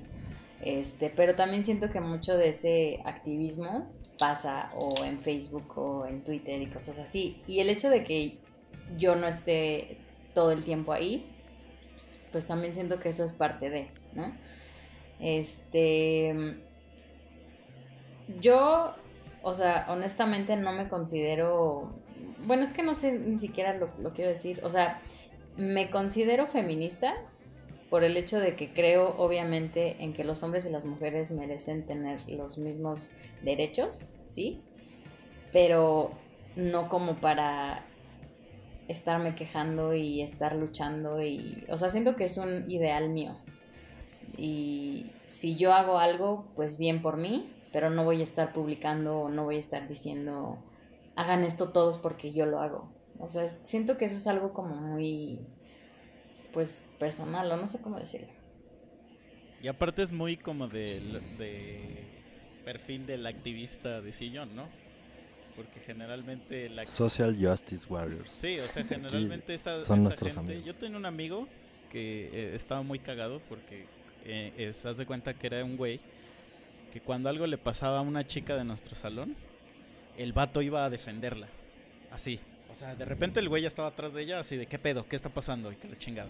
[0.61, 6.23] Este, pero también siento que mucho de ese activismo pasa o en Facebook o en
[6.23, 7.41] Twitter y cosas así.
[7.47, 8.39] Y el hecho de que
[8.97, 9.97] yo no esté
[10.33, 11.29] todo el tiempo ahí,
[12.31, 14.35] pues también siento que eso es parte de, ¿no?
[15.19, 16.57] Este,
[18.39, 18.95] yo,
[19.41, 21.93] o sea, honestamente no me considero,
[22.45, 25.01] bueno, es que no sé ni siquiera lo, lo quiero decir, o sea,
[25.57, 27.15] me considero feminista
[27.89, 31.85] por el hecho de que creo obviamente en que los hombres y las mujeres merecen
[31.85, 33.11] tener los mismos
[33.43, 34.63] derechos, ¿sí?
[35.51, 36.11] Pero
[36.55, 37.85] no como para
[38.87, 43.37] estarme quejando y estar luchando y, o sea, siento que es un ideal mío.
[44.37, 49.19] Y si yo hago algo, pues bien por mí, pero no voy a estar publicando
[49.19, 50.63] o no voy a estar diciendo,
[51.15, 52.91] hagan esto todos porque yo lo hago.
[53.19, 55.39] O sea, siento que eso es algo como muy,
[56.51, 58.27] pues, personal, o no sé cómo decirlo.
[59.61, 60.99] Y aparte es muy como de,
[61.37, 62.03] de
[62.65, 64.67] perfil del activista de sillón, ¿no?
[65.55, 66.85] Porque generalmente la...
[66.85, 68.31] Social Justice Warriors.
[68.31, 70.51] Sí, o sea, generalmente esa, son esa nuestros gente...
[70.53, 70.65] amigos.
[70.65, 71.47] Yo tenía un amigo
[71.91, 73.85] que eh, estaba muy cagado porque
[74.25, 75.99] eh, eh, se hace cuenta que era un güey
[76.91, 79.35] que cuando algo le pasaba a una chica de nuestro salón,
[80.17, 81.47] el vato iba a defenderla.
[82.11, 82.39] Así.
[82.71, 85.07] O sea, de repente el güey ya estaba atrás de ella, así de qué pedo,
[85.07, 86.29] qué está pasando y que la chingada.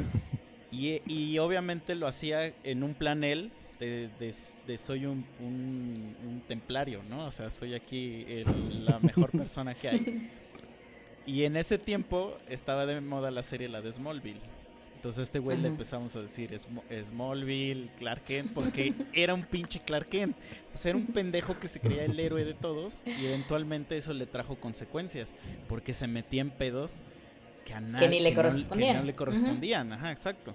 [0.70, 4.34] y, y obviamente lo hacía en un plan él de, de-
[4.66, 7.26] de soy un, un- un templario, ¿no?
[7.26, 10.30] O sea, soy aquí el- la mejor persona que hay.
[11.26, 14.40] Y en ese tiempo estaba de moda la serie la de Smallville.
[14.96, 19.42] Entonces a este güey le empezamos a decir Sm- Smallville, Clark Kent, porque era un
[19.42, 20.36] pinche Clark Kent.
[20.74, 24.12] O sea, era un pendejo que se creía el héroe de todos y eventualmente eso
[24.12, 25.34] le trajo consecuencias,
[25.66, 27.02] porque se metía en pedos
[27.64, 28.92] que a nadie ni le no- correspondían.
[28.94, 29.92] que no le correspondían.
[29.94, 30.54] Ajá, exacto.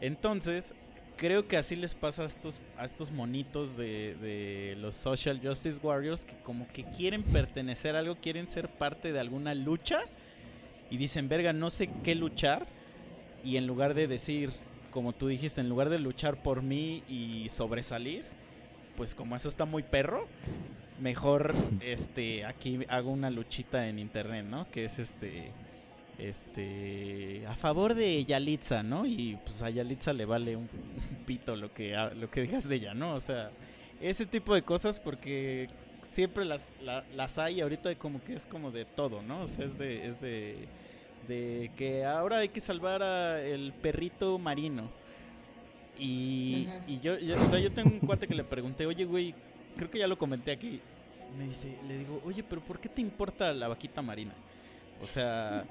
[0.00, 0.72] Entonces,
[1.18, 5.78] creo que así les pasa a estos, a estos monitos de, de los Social Justice
[5.82, 10.04] Warriors que como que quieren pertenecer a algo, quieren ser parte de alguna lucha
[10.90, 12.66] y dicen, verga, no sé qué luchar.
[13.44, 14.52] Y en lugar de decir,
[14.90, 18.24] como tú dijiste, en lugar de luchar por mí y sobresalir,
[18.96, 20.26] pues como eso está muy perro,
[21.00, 24.70] mejor este aquí hago una luchita en internet, ¿no?
[24.70, 25.52] Que es este
[26.18, 29.06] este a favor de Yalitza, ¿no?
[29.06, 32.76] Y pues a Yalitza le vale un, un pito lo que lo que digas de
[32.76, 33.14] ella, ¿no?
[33.14, 33.50] O sea,
[34.00, 35.68] ese tipo de cosas porque
[36.02, 39.42] siempre las, la- las hay ahorita como que es como de todo, ¿no?
[39.42, 40.56] O sea, es de, es de,
[41.26, 44.88] de que ahora hay que salvar a el perrito marino.
[45.98, 49.34] Y, y yo, yo- o sea, yo tengo un cuate que le pregunté, oye, güey,
[49.76, 50.80] creo que ya lo comenté aquí.
[51.36, 54.32] Me dice, le digo, oye, pero ¿por qué te importa la vaquita marina?
[55.02, 55.64] O sea,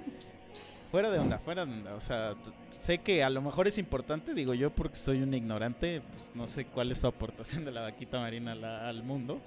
[0.91, 1.95] fuera de onda, fuera de onda.
[1.95, 2.36] O sea,
[2.80, 6.47] sé que a lo mejor es importante, digo yo, porque soy un ignorante, pues no
[6.47, 9.39] sé cuál es su aportación de la vaquita marina la- al mundo.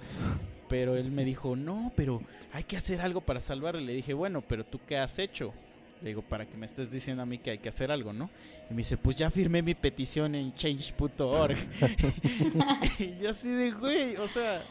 [0.69, 2.21] Pero él me dijo, no, pero
[2.53, 3.81] hay que hacer algo para salvarla.
[3.81, 5.53] Y le dije, bueno, pero tú qué has hecho?
[6.01, 8.29] Le digo, para que me estés diciendo a mí que hay que hacer algo, ¿no?
[8.69, 11.55] Y me dice, pues ya firmé mi petición en change.org.
[12.99, 14.63] y yo así de, güey, o sea,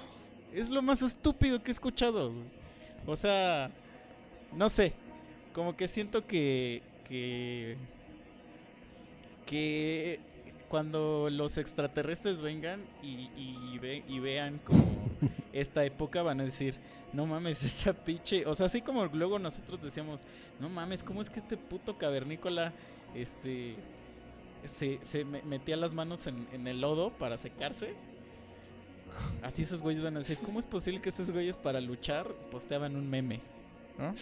[0.53, 2.33] es lo más estúpido que he escuchado.
[3.07, 3.71] O sea,
[4.57, 4.93] no sé,
[5.53, 7.77] como que siento que, que,
[9.47, 10.21] que
[10.69, 14.85] cuando los extraterrestres vengan y, y, ve- y vean como
[15.53, 16.75] esta época van a decir,
[17.13, 20.25] no mames, esta pinche, o sea, así como luego nosotros decíamos,
[20.61, 22.73] no mames, ¿cómo es que este puto cavernícola,
[23.15, 23.75] este,
[24.65, 27.95] se, se me- metía las manos en, en el lodo para secarse?
[29.43, 32.95] Así esos güeyes van a decir, ¿cómo es posible que esos güeyes para luchar posteaban
[32.95, 33.41] un meme?
[34.01, 34.15] ¿No?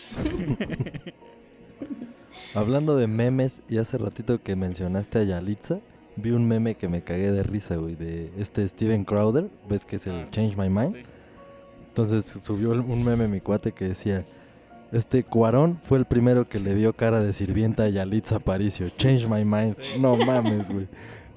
[2.54, 5.80] Hablando de memes, y hace ratito que mencionaste a Yalitza,
[6.16, 9.96] vi un meme que me cagué de risa, güey, de este Steven Crowder, ves que
[9.96, 10.94] es el Ah, Change My Mind.
[10.96, 11.02] Sí.
[11.88, 14.24] Entonces subió un meme mi cuate que decía,
[14.92, 19.28] este Cuarón fue el primero que le dio cara de sirvienta a Yalitza Aparicio, Change
[19.28, 19.76] My Mind.
[19.80, 20.00] Sí.
[20.00, 20.88] No mames, güey.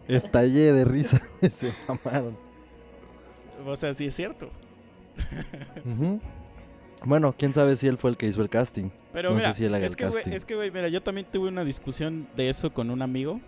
[0.08, 2.38] Estallé de risa, se mamaron.
[3.66, 4.50] O sea, sí es cierto.
[5.86, 6.20] Ujú.
[7.04, 8.90] Bueno, quién sabe si él fue el que hizo el casting.
[9.12, 10.32] Pero No sé si él haga es el que, casting.
[10.32, 13.40] es que, güey, mira, yo también tuve una discusión de eso con un amigo.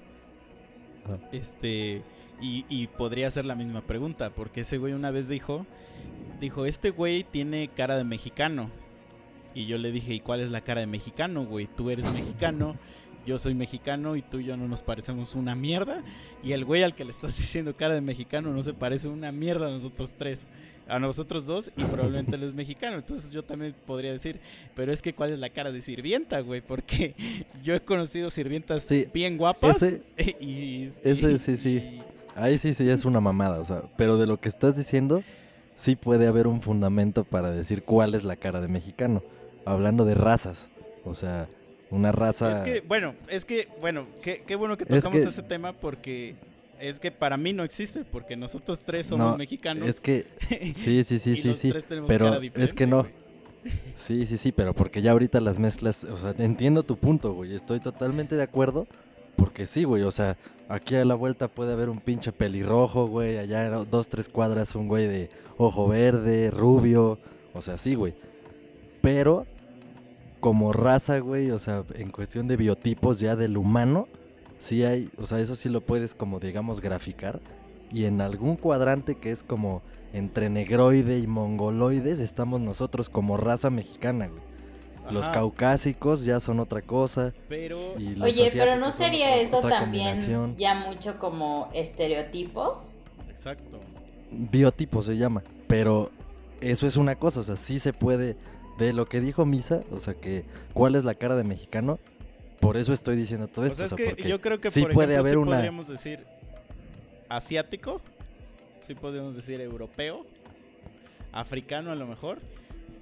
[1.06, 1.20] Ajá.
[1.32, 2.02] Este,
[2.42, 5.66] y, y podría hacer la misma pregunta, porque ese güey una vez dijo,
[6.40, 8.70] dijo, este güey tiene cara de mexicano.
[9.56, 11.68] Y yo le dije, ¿y cuál es la cara de mexicano, güey?
[11.68, 12.76] Tú eres mexicano,
[13.26, 16.04] yo soy mexicano y tú y yo no nos parecemos una mierda.
[16.44, 19.32] Y el güey al que le estás diciendo cara de mexicano no se parece una
[19.32, 20.46] mierda a nosotros tres,
[20.88, 22.98] a nosotros dos, y probablemente él es mexicano.
[22.98, 24.40] Entonces yo también podría decir,
[24.76, 27.16] pero es que cuál es la cara de sirvienta, güey, porque
[27.64, 29.82] yo he conocido sirvientas Sí, bien guapas.
[29.82, 30.02] ese-
[30.42, 32.02] y, ese sí, sí.
[32.36, 35.24] Ahí sí, sí es una mamada, o sea, pero de lo que estás diciendo,
[35.76, 39.24] sí puede haber un fundamento para decir cuál es la cara de mexicano.
[39.66, 40.68] Hablando de razas,
[41.06, 41.48] o sea,
[41.94, 42.52] una raza...
[42.52, 45.74] Es que, bueno, es que, bueno, qué, qué bueno que Es tocamos que- ese tema
[45.74, 46.36] porque
[46.80, 49.88] es que para mí no existe, porque nosotros tres somos No, mexicanos.
[49.88, 50.26] Es que,
[50.76, 53.08] sí, sí, sí, y sí, los sí, tres tenemos pero cara es que no.
[53.96, 57.56] Sí, sí, sí, pero porque ya ahorita las mezclas, o sea, entiendo tu punto, güey,
[57.56, 58.88] estoy totalmente de acuerdo,
[59.38, 60.38] Porque sí, güey, o sea,
[60.70, 64.88] aquí a la vuelta puede haber un pinche pelirrojo, güey, allá dos, tres cuadras un
[64.88, 67.18] güey de ojo verde, rubio,
[67.54, 68.14] o sea, sí, güey.
[69.02, 69.46] Pero
[70.44, 74.08] como raza, güey, o sea, en cuestión de biotipos ya del humano,
[74.60, 77.40] sí hay, o sea, eso sí lo puedes como digamos graficar
[77.92, 83.70] y en algún cuadrante que es como entre negroide y mongoloides estamos nosotros como raza
[83.70, 84.42] mexicana, güey.
[85.12, 87.34] Los caucásicos ya son otra cosa.
[87.50, 92.82] Pero y Oye, pero ¿no sería otra- eso otra también ya mucho como estereotipo?
[93.30, 93.80] exacto.
[94.32, 96.10] Biotipo se llama, pero
[96.62, 98.36] eso es una cosa, o sea, sí se puede,
[98.78, 102.00] de lo que dijo Misa, o sea, que cuál es la cara de mexicano,
[102.60, 103.78] por eso estoy diciendo todo O esto.
[103.78, 105.52] sea, es o sea, que yo creo que sí por puede ejemplo, haber sí una-
[105.58, 106.26] podríamos decir
[107.30, 108.02] asiático,
[108.82, 110.26] sí podríamos decir europeo,
[111.32, 112.40] africano a lo mejor,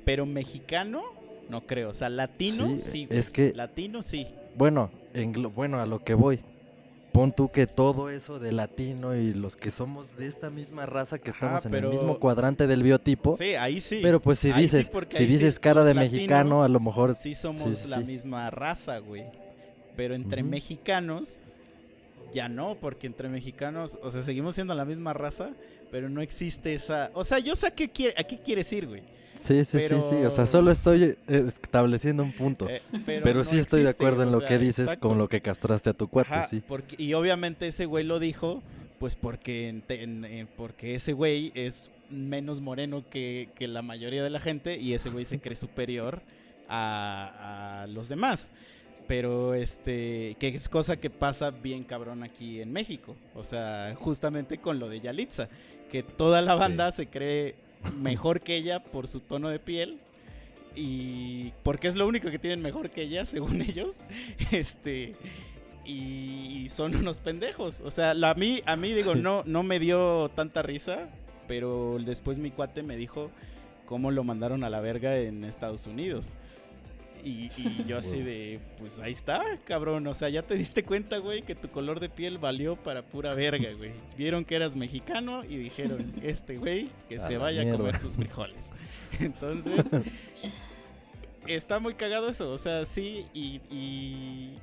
[0.06, 1.04] pero mexicano
[1.50, 4.28] no creo, o sea, latino Sí, sí, es que- latino sí.
[4.56, 4.90] Bueno,
[5.56, 6.40] bueno, a lo que voy.
[7.12, 11.20] Pon tú que todo eso de latino y los que somos de esta misma raza
[11.20, 13.36] que Ajá, estamos en pero- el mismo cuadrante del biotipo.
[13.36, 14.00] Sí, ahí sí.
[14.02, 17.34] Pero pues si Ahí dices, si sí dices cara de mexicano, a lo mejor sí
[17.34, 19.26] somos la misma raza, güey.
[19.98, 21.40] Pero entre mexicanos
[22.34, 25.50] ya no, porque entre mexicanos, o sea, seguimos siendo la misma raza,
[25.92, 28.88] pero no existe esa, o sea, yo sé a qué quiere, a qué quieres ir,
[28.88, 29.04] güey.
[29.38, 30.16] Sí, sí, sí, sí.
[30.24, 32.70] O sea, solo estoy estableciendo un punto.
[32.70, 32.82] Eh,
[33.24, 35.08] pero no sí estoy de acuerdo en o lo que dices exacto.
[35.08, 36.62] con lo que castraste a tu cuate, Ajá, sí.
[36.68, 38.62] porque, y obviamente ese güey lo dijo,
[39.00, 44.24] pues porque, en- en- en- porque ese güey es menos moreno que, que la mayoría
[44.24, 46.22] de la gente y ese güey se cree superior
[46.70, 48.52] a, a los demás.
[49.12, 53.14] Pero este, que es cosa que pasa bien cabrón aquí en México.
[53.36, 55.50] O sea, justamente con lo de Yalitza,
[55.92, 57.56] que toda la banda se cree
[58.00, 59.98] mejor que ella por su tono de piel
[60.78, 63.98] y porque es lo único que tienen mejor que ella, según ellos.
[64.50, 65.14] Este
[65.84, 67.82] y son unos pendejos.
[67.82, 69.22] O sea, la- a mí a mí digo, Sí.
[69.22, 71.10] no no me dio tanta risa,
[71.50, 73.30] pero después mi cuate me dijo
[73.86, 76.38] cómo lo mandaron a la verga en Estados Unidos.
[77.24, 80.06] Y, y yo así de, pues ahí está, cabrón.
[80.08, 83.34] O sea, ya te diste cuenta, güey, que tu color de piel valió para pura
[83.36, 83.92] verga, güey.
[84.18, 88.16] Vieron que eras mexicano y dijeron, este güey, que A se vaya a comer sus
[88.16, 88.72] frijoles.
[89.20, 89.86] Entonces,
[91.48, 92.52] está muy cagado eso.
[92.52, 94.58] O sea, sí, y, y,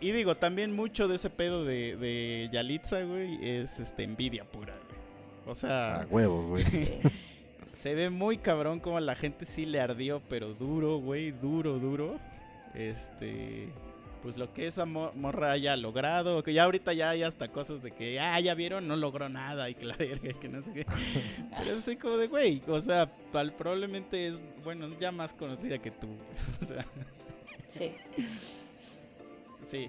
[0.00, 4.74] y digo, también mucho de ese pedo de, de Yalitza, güey, es este, envidia pura,
[4.74, 5.00] güey.
[5.46, 6.64] O sea, A huevo, güey.
[7.66, 12.18] Se ve muy cabrón como la gente sí le ardió, pero duro, güey, duro, duro.
[12.74, 13.68] Este,
[14.22, 17.82] pues lo que esa mo- morra haya logrado, que ya ahorita ya hay hasta cosas
[17.82, 20.62] de que, ah, ya vieron, no logró nada y que la verga, y que no
[20.62, 20.86] sé qué.
[21.56, 23.10] Pero es así como de, güey, o sea,
[23.56, 26.08] probablemente es, bueno, ya más conocida que tú.
[26.60, 26.84] O sea,
[27.68, 27.92] Sí.
[29.64, 29.88] sí.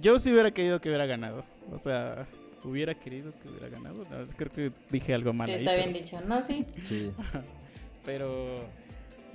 [0.00, 1.44] Yo sí hubiera querido que hubiera ganado.
[1.72, 2.26] O sea,
[2.64, 4.04] hubiera querido que hubiera ganado.
[4.10, 6.20] No, creo que dije algo mal Sí, ahí, está pero- bien dicho.
[6.22, 6.66] No, sí.
[6.82, 7.12] Sí.
[8.04, 8.54] pero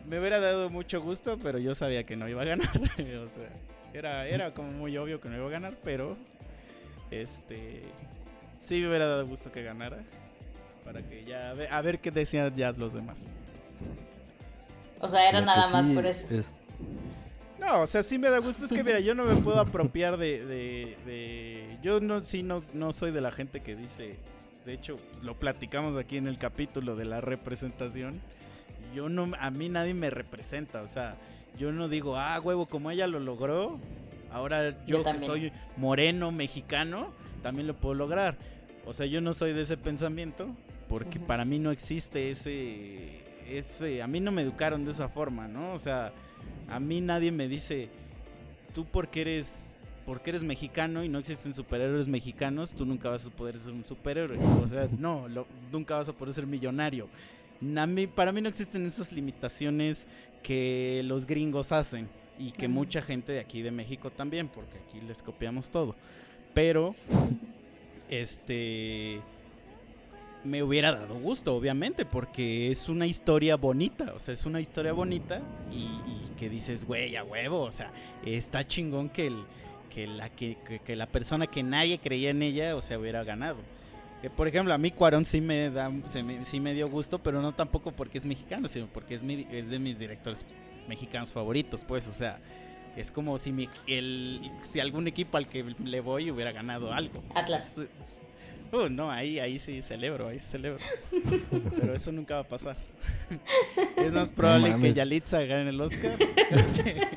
[0.08, 2.70] me hubiera dado mucho gusto, pero yo sabía que no iba a ganar.
[3.24, 3.50] o sea,
[3.94, 6.18] era, era como muy obvio que no iba a ganar, pero
[7.12, 7.84] este
[8.62, 9.98] sí me hubiera dado gusto que ganara.
[10.84, 13.36] Para que ya a ver, a ver qué decían ya los demás.
[15.00, 16.34] O sea, era nada más sí por eso.
[16.34, 16.56] es-
[17.60, 18.66] No, o sea, sí me da gusto.
[18.66, 20.46] Es que mira, yo no me puedo apropiar de.
[20.46, 24.18] de- de- yo no, sí, no, no soy de la gente que dice.
[24.66, 28.20] De hecho, lo platicamos aquí en el capítulo de la representación.
[28.96, 30.82] Yo no, a mí nadie me representa.
[30.82, 31.16] O sea,
[31.58, 33.80] yo no digo, ah, huevo, como ella lo logró.
[34.32, 37.12] Ahora yo, Yo que soy moreno, mexicano,
[37.44, 38.36] también lo puedo lograr.
[38.86, 40.48] O sea, yo no soy de ese pensamiento.
[40.90, 43.24] Porque para mí no existe ese.
[43.50, 45.74] ese a mí no me educaron de esa forma, ¿no?
[45.74, 46.12] O sea.
[46.70, 47.90] A mí nadie me dice,
[48.74, 53.30] tú porque eres, porque eres mexicano y no existen superhéroes mexicanos, tú nunca vas a
[53.30, 54.38] poder ser un superhéroe.
[54.62, 57.08] O sea, no, lo- nunca vas a poder ser millonario.
[57.78, 60.08] A mí- para mí no existen esas limitaciones
[60.44, 65.00] que los gringos hacen y que mucha gente de aquí de México también, porque aquí
[65.08, 65.96] les copiamos todo.
[66.54, 66.94] Pero,
[68.10, 69.22] este,
[70.46, 74.94] me hubiera dado gusto, obviamente, porque es una historia bonita, o sea, es una historia
[74.94, 75.42] bonita
[75.72, 77.92] y, y que dices, güey, a huevo, o sea,
[78.26, 79.44] está chingón que, el,
[79.90, 83.58] que, la, que, que- la persona que nadie creía en ella, o sea, hubiera ganado.
[84.22, 87.20] Que, por ejemplo, a mí Cuarón sí me, da, se me, sí me dio gusto,
[87.20, 90.46] pero no tampoco porque es mexicano, sino porque es, mi- es de mis directores
[90.88, 92.38] mexicanos favoritos, pues, o sea,
[92.96, 97.22] es como si, mi, el, si algún equipo al que le voy hubiera ganado algo.
[97.34, 97.78] Atlas.
[97.78, 97.88] Es-
[98.76, 100.80] Uh, no, ahí, ahí sí celebro, ahí sí celebro.
[101.80, 102.76] Pero eso nunca va a pasar.
[103.98, 104.94] Es más probable que.
[104.94, 106.18] Yalitza gane el Oscar.
[106.18, 107.08] que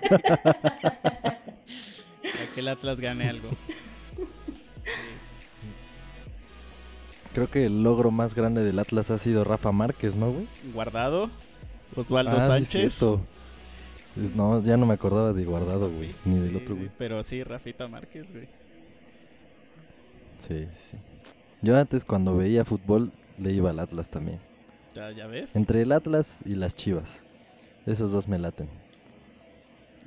[2.55, 3.49] que el Atlas gane algo.
[7.35, 10.47] Creo que el logro más grande del Atlas ha sido Rafa Márquez, ¿no, güey?
[10.73, 11.31] Guardado,
[11.95, 13.03] Osvaldo Ah, Sánchez.
[14.17, 16.13] Es- no, ya no me acordaba de Guardado, güey.
[16.25, 16.91] Ni del otro, güey.
[16.99, 18.49] Pero sí, Rafita Márquez, güey.
[20.39, 20.97] Sí, sí.
[21.61, 24.39] Yo antes cuando veía fútbol le iba al Atlas también.
[24.95, 25.57] Ya, ya ves.
[25.57, 27.25] Entre el Atlas y las Chivas.
[27.87, 28.69] Esos dos me laten.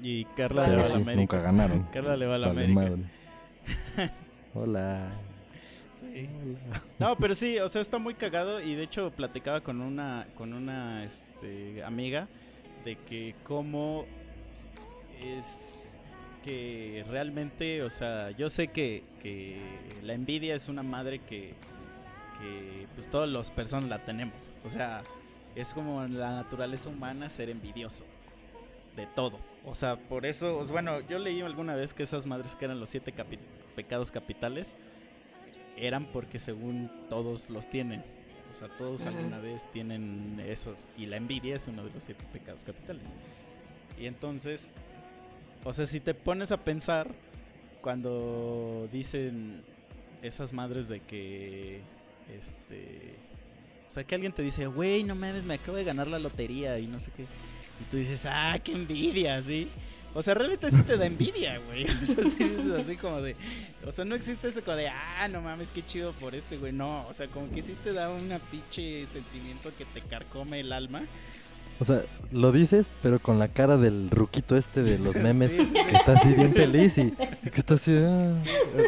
[0.01, 1.15] Y Carla Pero le va a la América.
[1.15, 1.83] nunca ganaron.
[1.93, 3.11] Carla le va a la Vale América.
[4.53, 5.11] Hola.
[5.99, 6.29] Sí.
[6.99, 10.53] No, pero sí, o sea, está muy cagado y de hecho platicaba con una con
[10.53, 12.27] una este, amiga
[12.83, 14.05] de que cómo
[15.23, 15.83] es
[16.43, 19.61] que realmente, o sea, yo sé que, que
[20.03, 21.53] la envidia es una madre que,
[22.39, 24.51] que pues todas las personas la tenemos.
[24.65, 25.03] O sea,
[25.55, 28.03] es como la naturaleza humana ser envidioso
[28.95, 29.39] de todo.
[29.65, 32.79] O sea, por eso, pues, bueno, yo leí alguna vez que esas madres que eran
[32.79, 33.39] los siete capi-
[33.75, 34.75] pecados capitales
[35.77, 38.03] eran porque según todos los tienen.
[38.51, 40.89] O sea, todos alguna vez tienen esos.
[40.97, 43.03] Y la envidia es uno de los siete pecados capitales.
[43.97, 44.71] Y entonces,
[45.63, 47.07] o sea, si te pones a pensar,
[47.81, 49.63] cuando dicen
[50.21, 51.81] esas madres de que,
[52.37, 53.15] este,
[53.87, 56.77] o sea, que alguien te dice, güey, no mames, me acabo de ganar la lotería
[56.79, 57.23] y no sé qué.
[57.23, 59.67] Y tú dices, ah, qué envidia, ¿sí?
[60.13, 61.85] O sea, realmente sí te da envidia, güey.
[62.01, 63.35] O sea, sí es así como de.
[63.85, 66.73] O sea, no existe eso como de, ah, no mames, qué chido por este, güey.
[66.73, 70.73] No, o sea, como que sí te da una pinche sentimiento que te carcome el
[70.73, 71.03] alma.
[71.81, 75.65] O sea, lo dices, pero con la cara del ruquito este de los memes, Sí,
[75.65, 75.85] sí, sí.
[75.89, 77.01] que está así bien feliz y,
[77.43, 78.35] y que está así, ah,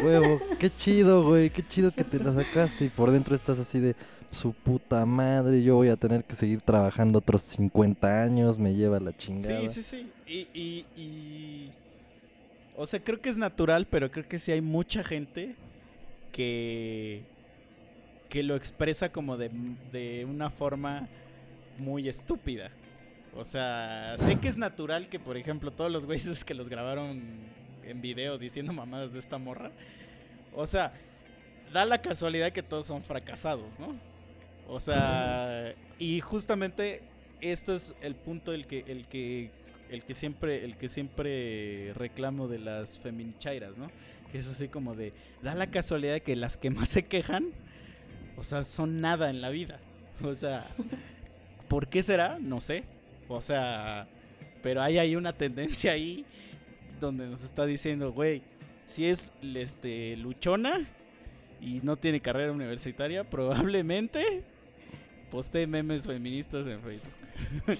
[0.04, 2.84] huevo, qué chido, güey, qué chido que te la sacaste.
[2.84, 3.96] Y por dentro estás así de,
[4.30, 8.98] su puta madre, yo voy a tener que seguir trabajando otros 50 años, me lleva
[9.00, 9.60] la chingada.
[9.60, 10.10] Sí, sí, sí.
[10.26, 11.70] Y, y, y-
[12.76, 15.54] O sea, creo que es natural, pero creo que sí hay mucha gente
[16.32, 17.22] que.
[18.28, 19.50] que lo expresa como de,
[19.92, 21.06] de una forma
[21.78, 22.70] muy estúpida.
[23.36, 27.22] O sea, sé que es natural que, por ejemplo, todos los güeyes que los grabaron
[27.82, 29.70] en video diciendo mamadas de esta morra.
[30.54, 30.92] O sea,
[31.72, 33.94] da la casualidad que todos son fracasados, ¿no?
[34.68, 37.02] O sea, y justamente
[37.40, 39.50] esto es el punto el que el que
[39.90, 43.90] el que siempre el que siempre reclamo de las feminichairas, ¿no?
[44.32, 45.12] Que es así como de
[45.42, 47.50] da la casualidad que las que más se quejan,
[48.36, 49.80] o sea, son nada en la vida.
[50.22, 50.64] O sea,
[51.68, 52.38] ¿por qué será?
[52.40, 52.84] No sé.
[53.28, 54.06] O sea,
[54.62, 56.24] pero hay ahí una tendencia ahí
[57.00, 58.42] donde nos está diciendo, güey,
[58.86, 60.86] si es este luchona
[61.60, 64.42] y no tiene carrera universitaria, probablemente
[65.30, 67.12] postee memes feministas en Facebook.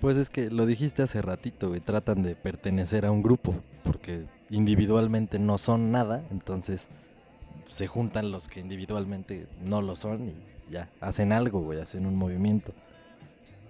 [0.00, 4.24] Pues es que lo dijiste hace ratito, güey, tratan de pertenecer a un grupo, porque
[4.50, 6.88] individualmente no son nada, entonces
[7.66, 10.34] se juntan los que individualmente no lo son y
[10.70, 12.72] ya, hacen algo, güey, hacen un movimiento.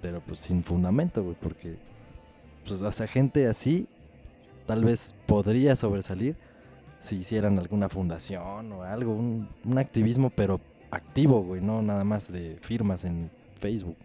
[0.01, 1.77] Pero pues sin fundamento, güey, porque
[2.67, 3.87] pues sea, gente así
[4.67, 6.37] tal vez podría sobresalir
[7.01, 12.31] si hicieran alguna fundación o algo, un, un activismo pero activo, güey, no nada más
[12.31, 13.31] de firmas en
[13.61, 13.97] Facebook.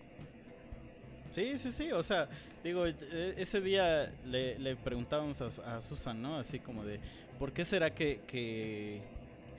[1.32, 2.30] Sí, sí, sí, o sea,
[2.64, 2.96] digo, e-
[3.38, 6.38] ese día le, le preguntábamos a, a Susan, ¿no?
[6.38, 7.00] Así como de,
[7.39, 9.02] ¿por qué será que, que,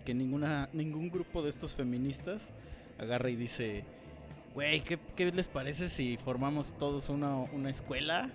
[0.05, 2.53] que ninguna, ningún grupo de estos feministas
[2.99, 3.83] agarra y dice,
[4.55, 8.31] güey, ¿qué, qué les parece si formamos todos una, una escuela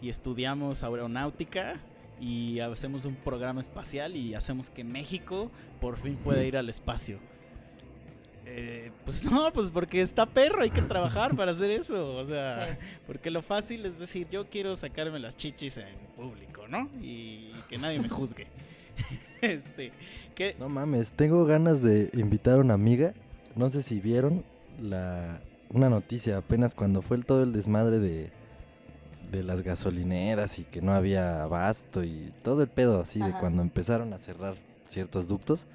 [0.00, 1.76] y estudiamos aeronáutica
[2.20, 5.50] y hacemos un programa espacial y hacemos que México
[5.80, 7.18] por fin pueda ir al espacio?
[8.50, 12.14] Eh, pues no, pues porque está perro, hay que trabajar para hacer eso.
[12.16, 12.86] O sea, Sí.
[13.06, 16.88] porque lo fácil es decir, yo quiero sacarme las chichis en público, ¿no?
[17.02, 18.46] Y que nadie me juzgue.
[19.42, 19.92] este,
[20.34, 23.12] que No mames, tengo ganas de invitar a una amiga.
[23.54, 24.42] No sé si vieron
[24.80, 25.40] la
[25.70, 28.30] una noticia apenas cuando fue el, todo el desmadre de,
[29.30, 33.62] de las gasolineras y que no había abasto y todo el pedo así de cuando
[33.62, 34.54] empezaron a cerrar
[34.88, 35.66] ciertos ductos.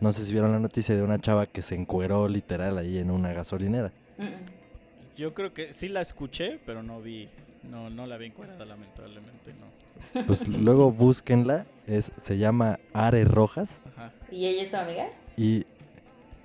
[0.00, 3.10] No sé si vieron la noticia de una chava que se encueró literal ahí en
[3.10, 3.92] una gasolinera.
[4.16, 5.16] Mm, mm.
[5.16, 7.28] yo creo que sí la escuché, pero no vi,
[7.70, 10.26] no, no la vi encuadrada, lamentablemente, no.
[10.26, 14.12] Pues luego búsquenla, es, se llama Are Rojas Ajá.
[14.30, 15.08] ¿Y ella es tu amiga?
[15.36, 15.66] y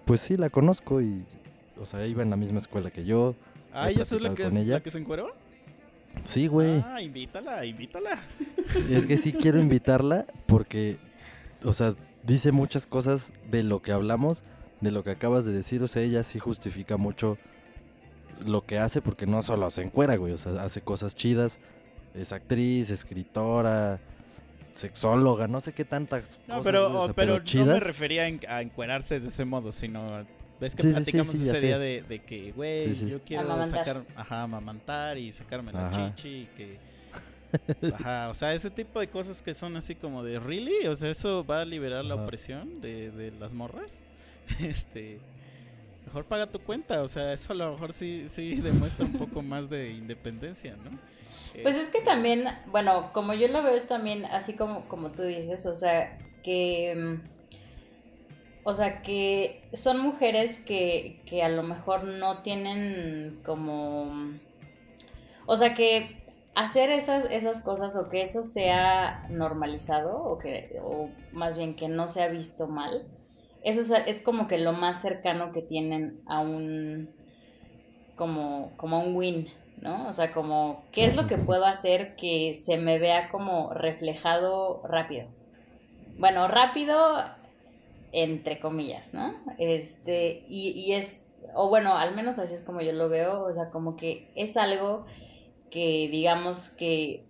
[0.03, 1.23] pues sí la conozco y
[1.79, 3.35] o sea, iba en la misma escuela que yo.
[3.73, 5.33] Ah, He ¿ella es la que, es, la que se encueró?
[6.23, 6.81] Sí, güey.
[6.85, 8.21] Ah, invítala, invítala.
[8.89, 10.97] Es que sí quiero invitarla porque,
[11.63, 14.43] o sea, dice muchas cosas de lo que hablamos,
[14.81, 15.83] de lo que acabas de decir.
[15.83, 17.37] O sea, ella sí justifica mucho
[18.45, 20.31] lo que hace porque no solo se encuera, güey.
[20.33, 21.59] O sea, hace cosas chidas.
[22.13, 23.99] Es actriz, escritora.
[24.71, 27.79] sexóloga, no sé qué tantas No, cosas, pero, güey, o o- sea, pero, no me
[27.79, 30.25] refería a encuerarse de ese modo, sino...
[30.59, 33.09] Ves que Sí, sí, sí, platicamos sí, ese día de, de que, güey, Sí, sí.
[33.09, 33.85] yo quiero Amamantar.
[33.85, 36.13] sacar, ajá, amamantar y sacarme la Ajá.
[36.15, 36.77] chichi y que...
[37.93, 40.87] Ajá, o sea, ese tipo de cosas que son así como de, ¿really?
[40.87, 44.05] O sea, ¿eso va a liberar la opresión de, de las morras?
[44.61, 45.19] Este...
[46.05, 49.41] Mejor paga tu cuenta, o sea, eso a lo mejor sí, sí demuestra un poco
[49.41, 50.91] más de independencia, ¿no?
[51.63, 55.11] Pues es que Este, también, bueno, como yo lo veo es también así como, como
[55.11, 57.17] tú dices, o sea, que...
[58.67, 64.11] O sea, que son mujeres que, que a lo mejor no tienen como...
[65.45, 71.09] O sea, que hacer esas, esas cosas o que eso sea normalizado o que o
[71.31, 73.05] más bien que no sea visto mal,
[73.63, 77.13] eso es, es como que lo más cercano que tienen a un
[78.15, 79.47] como, como un win,
[79.79, 80.07] ¿no?
[80.07, 84.81] O sea, como qué es lo que puedo hacer que se me vea como reflejado
[84.87, 85.27] rápido.
[86.17, 86.97] Bueno, rápido
[88.15, 89.35] entre comillas, ¿no?
[89.59, 93.51] Este, y, y es, o bueno, al menos así es como yo lo veo, o
[93.51, 95.05] sea, como que es algo
[95.69, 97.25] que digamos que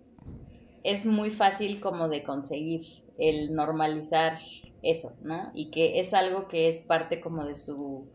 [0.84, 2.82] es muy fácil como de conseguir
[3.18, 4.38] el normalizar
[4.82, 5.50] eso, ¿no?
[5.54, 8.06] Y que es algo que es parte como de su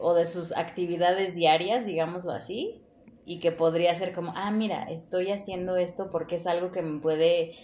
[0.00, 2.82] o de sus actividades diarias, digámoslo así,
[3.24, 7.00] y que podría ser como, ah, mira, estoy haciendo esto porque es algo que me
[7.00, 7.54] puede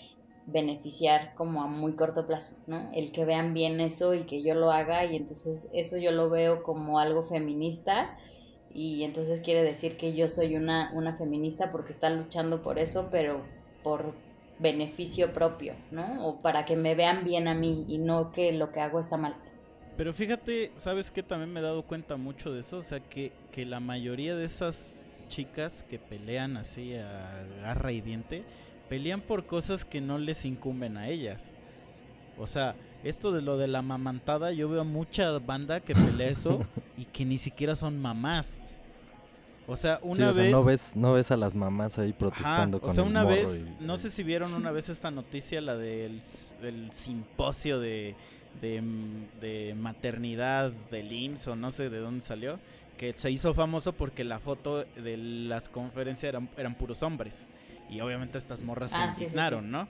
[0.51, 2.91] beneficiar como a muy corto plazo, ¿no?
[2.95, 6.31] El que vean bien eso y que yo lo haga y entonces eso yo lo
[6.31, 8.17] veo como algo feminista
[8.73, 13.09] y entonces quiere decir que yo soy una, una feminista porque está luchando por eso,
[13.11, 13.43] pero
[13.83, 14.15] por
[14.59, 16.27] beneficio propio, ¿no?
[16.27, 19.17] O para que me vean bien a mí y no que lo que hago está
[19.17, 19.37] mal.
[19.97, 21.23] Pero fíjate, ¿sabes qué?
[21.23, 22.79] También me he dado cuenta mucho de eso.
[22.79, 28.01] O sea, que, que la mayoría de esas chicas que pelean así a garra y
[28.01, 28.45] diente,
[28.89, 31.53] pelean por cosas que no les incumben a ellas.
[32.39, 32.75] O sea,
[33.05, 36.61] esto de lo de la mamantada, yo veo mucha banda que pelea eso
[36.97, 38.63] y que ni siquiera son mamás.
[39.67, 40.53] O sea, Sí, una o sea, vez...
[40.53, 43.23] no ves, no ves a las mamás ahí Ajá, protestando con o sea, el una
[43.25, 46.23] morro vez, y- no sé si vieron una vez esta noticia, la del
[46.63, 48.15] el simposio de,
[48.63, 52.59] de, mm, de maternidad del IMSS o no sé de dónde salió,
[52.97, 57.47] que se hizo famoso porque la foto de las conferencias eran, eran puros hombres.
[57.89, 59.71] Y obviamente estas morras Ah, se sí, indignaron, sí.
[59.71, 59.89] ¿no?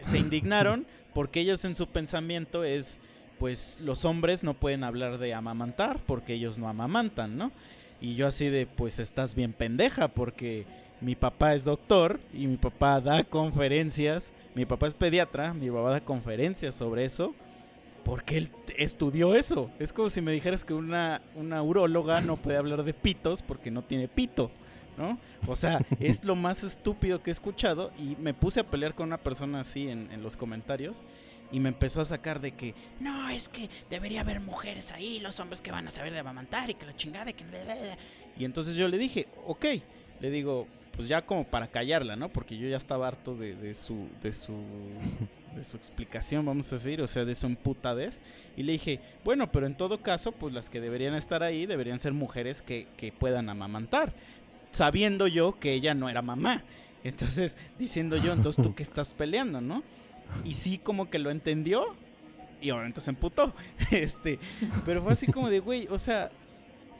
[0.00, 3.00] Se indignaron porque ellas en su pensamiento es,
[3.38, 7.52] pues los hombres no pueden hablar de amamantar porque ellos no amamantan, ¿no?
[8.00, 10.66] Y yo así de, pues estás bien pendeja porque
[11.00, 15.90] mi papá es doctor y mi papá da conferencias, mi papá es pediatra, mi papá
[15.90, 17.34] da conferencias sobre eso
[18.04, 19.70] porque él estudió eso.
[19.78, 23.70] Es como si me dijeras que una, una uróloga no puede hablar de pitos porque
[23.70, 24.50] no tiene pito,
[24.96, 25.18] ¿no?
[25.46, 29.06] O sea, es lo más estúpido que he escuchado y me puse a pelear con
[29.06, 31.02] una persona así en, en los comentarios
[31.52, 35.38] y me empezó a sacar de que no, es que debería haber mujeres ahí, los
[35.40, 37.44] hombres que van a saber de amamantar y que la chingada y que...
[37.44, 37.98] bla, bla, bla".
[38.38, 39.64] Y entonces yo le dije, ok,
[40.20, 42.28] le digo, pues ya como para callarla, ¿no?
[42.28, 44.08] Porque yo ya estaba harto de, de su...
[44.22, 44.54] De su
[45.56, 48.20] de su explicación, vamos a decir, o sea, de su emputadez.
[48.58, 51.98] Y le dije, bueno, pero en todo caso, pues las que deberían estar ahí deberían
[51.98, 54.12] ser mujeres que, que puedan amamantar.
[54.70, 56.62] Sabiendo yo que ella no era mamá.
[57.04, 59.82] Entonces, diciendo yo, entonces tú que estás peleando, ¿no?
[60.44, 61.94] Y sí, como que lo entendió.
[62.60, 63.54] Y obviamente se emputó.
[63.90, 64.38] Este,
[64.84, 66.30] pero fue así como de, güey, o sea,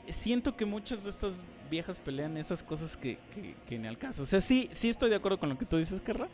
[0.07, 4.21] siento que muchas de estas viejas pelean esas cosas que, que, que ni al caso.
[4.23, 6.29] O sea, sí, sí estoy de acuerdo con lo que tú dices, Carla.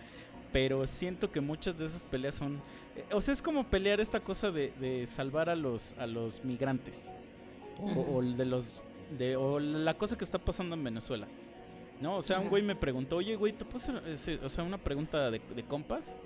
[0.52, 2.62] Pero siento que muchas de esas peleas son.
[2.96, 6.46] eh, O sea, es como pelear esta cosa de, de salvar a los, a los
[6.46, 7.10] migrantes.
[7.80, 8.80] O, o el de los.
[9.18, 11.28] De, o la cosa que está pasando en Venezuela.
[12.02, 12.18] ¿No?
[12.18, 15.32] O sea, un güey me preguntó, oye, güey, ¿te puedo hacer o sea, una pregunta
[15.32, 16.20] de, de compas?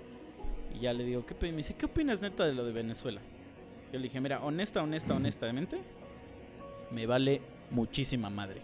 [0.74, 3.20] Y ya le digo, ¿qué, pe-?" me dice, ¿qué opinas neta de lo de Venezuela?
[3.92, 5.78] Yo le dije, mira, honesta, honesta, honestamente,
[6.90, 8.60] me vale muchísima madre.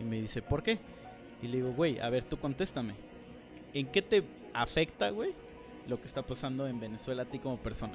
[0.00, 0.78] Y me dice, ¿por qué?
[1.42, 2.94] Y le digo, güey, a ver, tú contéstame.
[3.74, 4.22] ¿En qué te
[4.52, 5.32] afecta, güey,
[5.88, 7.94] lo que está pasando en Venezuela a ti como persona?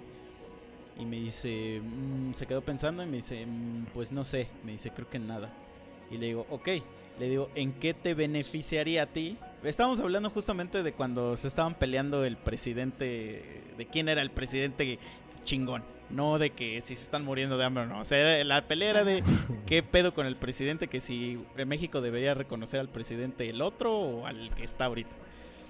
[1.00, 4.48] Y me dice, mm, se quedó pensando y me dice, "Mm, pues no sé.
[4.64, 5.54] Me dice, creo que nada.
[6.10, 6.70] Y le digo, ok.
[7.20, 9.38] Le digo, ¿en qué te beneficiaría a ti?
[9.64, 15.00] Estábamos hablando justamente de cuando se estaban peleando el presidente, de quién era el presidente
[15.44, 15.84] chingón.
[16.10, 18.00] No de que si se están muriendo de hambre o no.
[18.02, 19.24] O sea, la pelea era de
[19.66, 24.26] qué pedo con el presidente, que si México debería reconocer al presidente el otro o
[24.28, 25.10] al que está ahorita.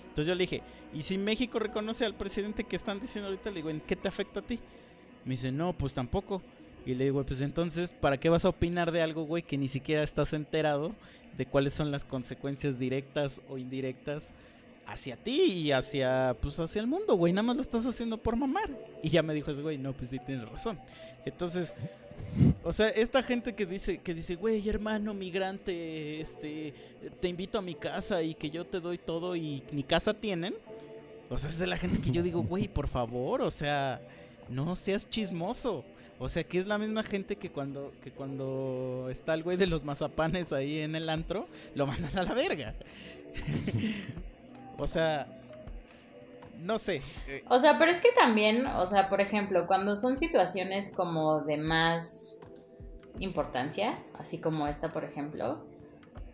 [0.09, 0.61] Entonces yo le dije,
[0.93, 3.49] ¿y si México reconoce al presidente que están diciendo ahorita?
[3.51, 4.59] Le digo, ¿en qué te afecta a ti?
[5.27, 6.41] Me dice, no, pues tampoco.
[6.85, 9.67] Y le digo, pues entonces, ¿para qué vas a opinar de algo, güey, que ni
[9.67, 10.95] siquiera estás enterado
[11.37, 14.33] de cuáles son las consecuencias directas o indirectas
[14.85, 17.33] hacia ti y hacia, pues, hacia el mundo, güey.
[17.33, 18.69] Nada más lo estás haciendo por mamar.
[19.03, 20.79] Y ya me dijo ese güey, no, pues sí tienes razón.
[21.25, 21.75] Entonces,
[22.63, 26.73] o sea, esta gente que dice, que dice, güey, hermano migrante, este,
[27.19, 30.55] te invito a mi casa y que yo te doy todo y ni casa tienen.
[31.29, 34.01] O sea, es de la gente que yo digo, güey, por favor, o sea,
[34.49, 35.83] no seas chismoso.
[36.19, 39.67] O sea, que es la misma gente que cuando, que cuando está el güey de
[39.67, 42.73] los mazapanes ahí en el antro, lo mandan a la verga.
[44.77, 45.27] o sea,
[46.59, 47.01] no sé.
[47.49, 51.57] O sea, pero es que también, o sea, por ejemplo, cuando son situaciones como de
[51.57, 52.41] más
[53.19, 55.63] importancia, así como esta, por ejemplo,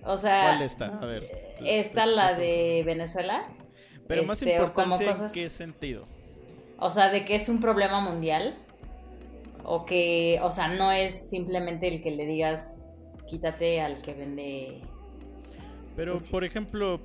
[0.03, 0.86] o sea, ¿Cuál está?
[0.97, 1.30] A ver.
[1.66, 3.47] está la de Venezuela,
[4.07, 6.07] Pero más este, importancia, cosas- ¿en qué sentido?
[6.78, 8.55] O sea, de que es un problema mundial,
[9.63, 12.82] o que, o sea, no es simplemente el que le digas
[13.28, 14.82] quítate al que vende.
[15.95, 16.99] Pero, por ejemplo,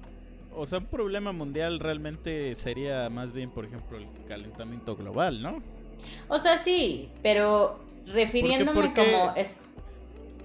[0.54, 5.62] o sea, un problema mundial realmente sería más bien, por ejemplo, el calentamiento global, ¿no?
[6.28, 9.60] O sea, sí, pero refiriéndome como es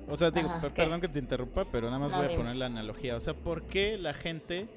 [0.08, 0.84] O sea, digo, Ajá, per- ¿qué?
[0.84, 2.42] perdón que te interrumpa, pero nada más No, voy a dime.
[2.42, 3.16] poner la analogía.
[3.16, 4.68] O sea, ¿por qué la gente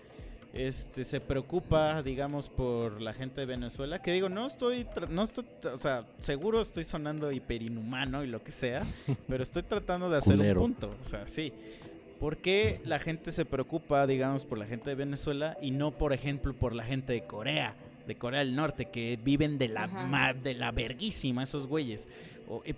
[0.57, 4.01] este, se preocupa, digamos, por la gente de Venezuela?
[4.03, 8.43] Que digo, no estoy, tra- no estoy, o sea, seguro estoy sonando hiperinhumano y lo
[8.43, 8.85] que sea,
[9.29, 10.63] pero estoy tratando de hacer Culero.
[10.63, 10.95] un punto.
[11.01, 11.53] O sea, sí.
[12.21, 16.13] ¿Por qué la gente se preocupa, digamos, por la gente de Venezuela y no, por
[16.15, 17.75] ejemplo, por la gente de Corea,
[18.07, 22.09] de Corea del Norte, que viven de la, ma- de la verguísima esos güeyes?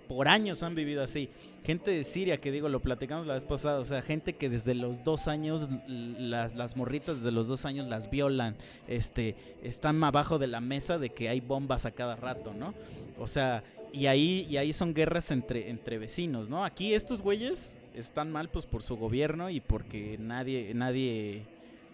[0.07, 1.29] Por años han vivido así.
[1.63, 4.73] Gente de Siria, que digo, lo platicamos la vez pasada, o sea, gente que desde
[4.73, 8.55] los dos años, las, las morritas desde los dos años las violan,
[8.87, 12.73] este, están abajo de la mesa de que hay bombas a cada rato, ¿no?
[13.19, 16.63] O sea, y ahí, y ahí son guerras entre, entre vecinos, ¿no?
[16.63, 21.43] Aquí estos güeyes están mal pues por su gobierno y porque nadie, nadie,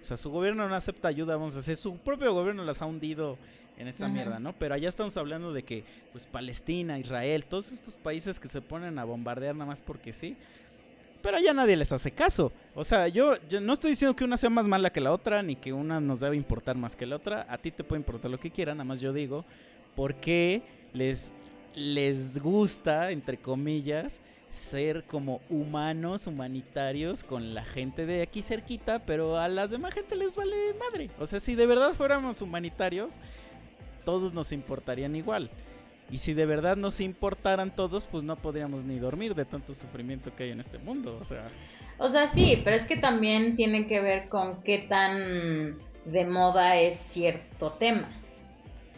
[0.01, 2.85] o sea, su gobierno no acepta ayuda, vamos a decir, su propio gobierno las ha
[2.85, 3.37] hundido
[3.77, 4.53] en esta mierda, ¿no?
[4.53, 8.97] Pero allá estamos hablando de que, pues, Palestina, Israel, todos estos países que se ponen
[8.99, 10.35] a bombardear nada más porque sí.
[11.21, 12.51] Pero allá nadie les hace caso.
[12.75, 15.41] O sea, yo, yo no estoy diciendo que una sea más mala que la otra,
[15.41, 17.47] ni que una nos debe importar más que la otra.
[17.49, 19.43] A ti te puede importar lo que quieran, nada más yo digo,
[19.95, 20.61] ¿por qué
[20.93, 21.31] les,
[21.73, 24.21] les gusta, entre comillas,
[24.51, 30.15] ser como humanos, humanitarios con la gente de aquí cerquita, pero a las demás gente
[30.15, 31.09] les vale madre?
[31.19, 33.19] O sea, si de verdad fuéramos humanitarios,
[34.05, 35.49] todos nos importarían igual.
[36.11, 40.33] Y si de verdad nos importaran todos, pues no podríamos ni dormir de tanto sufrimiento
[40.35, 41.17] que hay en este mundo.
[41.19, 41.47] O sea,
[41.97, 46.77] O sea, sí, pero es que también tiene que ver con qué tan de moda
[46.77, 48.07] es cierto tema.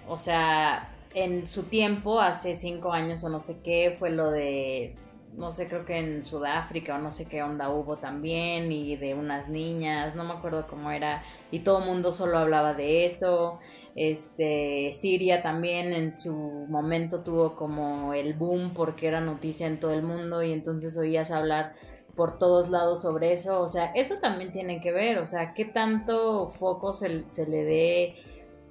[0.07, 4.95] O sea, en su tiempo, hace cinco años o no sé qué, fue lo de,
[5.35, 9.13] no sé, creo que en Sudáfrica o no sé qué onda hubo también, y de
[9.13, 13.59] unas niñas, no me acuerdo cómo era, y todo el mundo solo hablaba de eso.
[13.95, 16.33] Este, Siria también en su
[16.69, 21.31] momento tuvo como el boom porque era noticia en todo el mundo y entonces oías
[21.31, 21.73] hablar
[22.15, 23.61] por todos lados sobre eso.
[23.61, 25.19] O sea, eso también tiene que ver.
[25.19, 28.15] O sea, qué tanto foco se, se le dé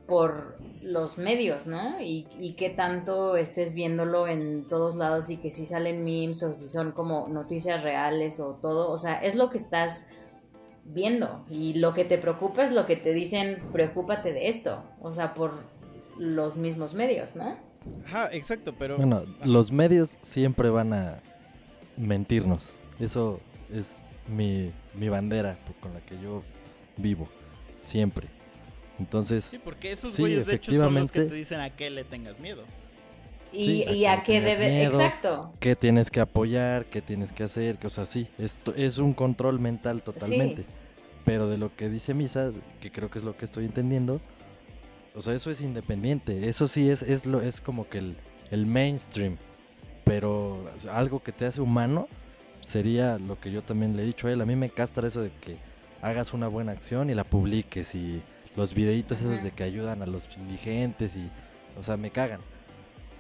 [0.07, 2.01] por los medios, ¿no?
[2.01, 6.55] Y, y qué tanto estés viéndolo en todos lados y que si salen memes o
[6.55, 8.91] si son como noticias reales o todo.
[8.91, 10.09] O sea, es lo que estás
[10.85, 14.85] viendo y lo que te preocupa es lo que te dicen, preocúpate de esto.
[15.01, 15.53] O sea, por
[16.19, 17.57] los mismos medios, ¿no?
[18.07, 18.97] ajá, exacto, pero...
[18.97, 21.21] Bueno, los medios siempre van a
[21.97, 22.73] mentirnos.
[22.99, 23.41] Eso
[23.73, 26.43] es mi, mi bandera con la que yo
[26.97, 27.29] vivo.
[27.85, 28.29] Siempre.
[28.99, 31.29] Entonces, Sí, porque esos Sí, güeyes de hecho son los que efectivamente.
[31.31, 32.63] te dicen a qué le tengas miedo.
[33.53, 34.73] Y, Sí, a y que a qué tengas debe...
[34.75, 34.91] miedo.
[34.93, 35.53] Exacto.
[35.61, 36.87] ¿qué tienes que apoyar?
[36.87, 37.79] ¿Qué tienes que hacer?
[37.79, 40.65] Que, o sea, sí, esto es un control mental totalmente.
[41.25, 44.21] Pero de lo que dice Misa, que creo que es lo que estoy entendiendo,
[45.15, 46.49] o sea, eso es independiente.
[46.49, 48.17] Eso sí es, es, lo, es como que el,
[48.51, 49.37] el mainstream.
[50.05, 52.07] Pero algo que te hace humano
[52.61, 54.41] sería lo que yo también le he dicho a él.
[54.41, 55.57] A mí me castra eso de que
[56.01, 58.23] hagas una buena acción y la publiques y
[58.57, 61.31] los videitos esos de que ayudan a los indigentes y,
[61.79, 62.41] o sea, me cagan.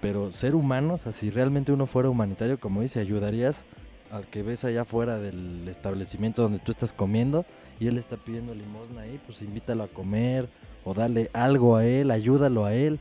[0.00, 3.64] Pero ser humanos, o sea, si realmente uno fuera humanitario, como dice, ayudarías
[4.10, 7.44] al que ves allá afuera del establecimiento donde tú estás comiendo
[7.80, 10.48] y él está pidiendo limosna ahí, pues invítalo a comer
[10.84, 13.00] o dale algo a él, ayúdalo a él.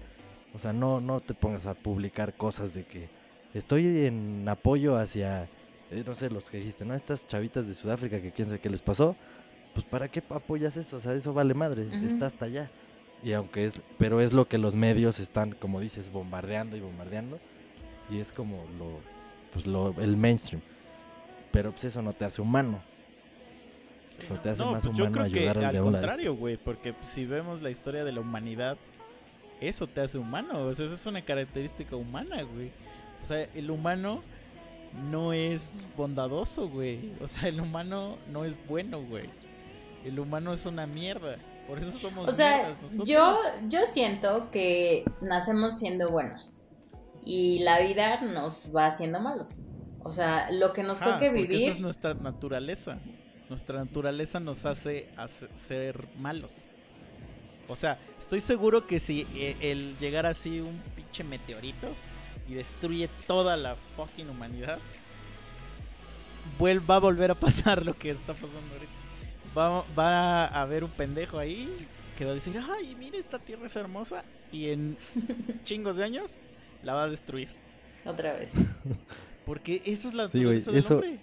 [0.53, 3.09] O sea, no, no te pongas a publicar cosas de que
[3.53, 5.43] estoy en apoyo hacia,
[5.91, 6.93] eh, no sé, los que dijiste, ¿no?
[6.93, 9.15] Estas chavitas de Sudáfrica que quién sabe qué les pasó.
[9.75, 10.95] Pues ¿para qué apoyas eso?
[10.97, 12.05] O sea, eso vale madre, Ujú.
[12.07, 12.71] está hasta allá.
[13.21, 17.39] Y aunque es, pero es lo que los medios están, como dices, bombardeando y bombardeando.
[18.09, 18.99] Y es como lo,
[19.53, 20.61] pues lo, el mainstream.
[21.51, 22.81] Pero pues eso no te hace humano.
[24.23, 25.85] O sea, te hace No, más pues yo humano creo que ayudar al al lado.
[25.91, 28.77] contrario, güey, porque pues, si vemos la historia de la humanidad,
[29.59, 32.71] eso te hace humano, o sea, esa es una característica humana, güey.
[33.21, 34.21] O sea, el humano
[35.11, 37.11] no es bondadoso, güey.
[37.21, 39.29] O sea, el humano no es bueno, güey.
[40.05, 41.37] El humano es una mierda.
[41.67, 43.09] Por eso somos O sea, mierdas nosotros.
[43.09, 43.35] yo,
[43.67, 46.69] yo siento que nacemos siendo buenos
[47.25, 49.61] y la vida nos va haciendo malos.
[50.03, 51.59] O sea, lo que nos Ajá, toque vivir.
[51.63, 52.99] Esa es nuestra naturaleza.
[53.49, 56.65] Nuestra naturaleza nos hace hace- ser malos.
[57.67, 61.87] O sea, estoy seguro que si eh, el llegar así un pinche meteorito
[62.47, 64.77] y destruye toda la fucking humanidad,
[66.61, 68.91] va a volver a pasar lo que está pasando ahorita.
[69.57, 71.69] Va, va a haber un pendejo ahí
[72.17, 74.97] que va a decir, ay, mire, esta tierra es hermosa y en
[75.63, 76.37] chingos de años
[76.83, 77.49] la va a destruir.
[78.05, 78.53] Otra vez.
[79.45, 81.19] Porque eso es la Sí, naturaleza del eso- hombre.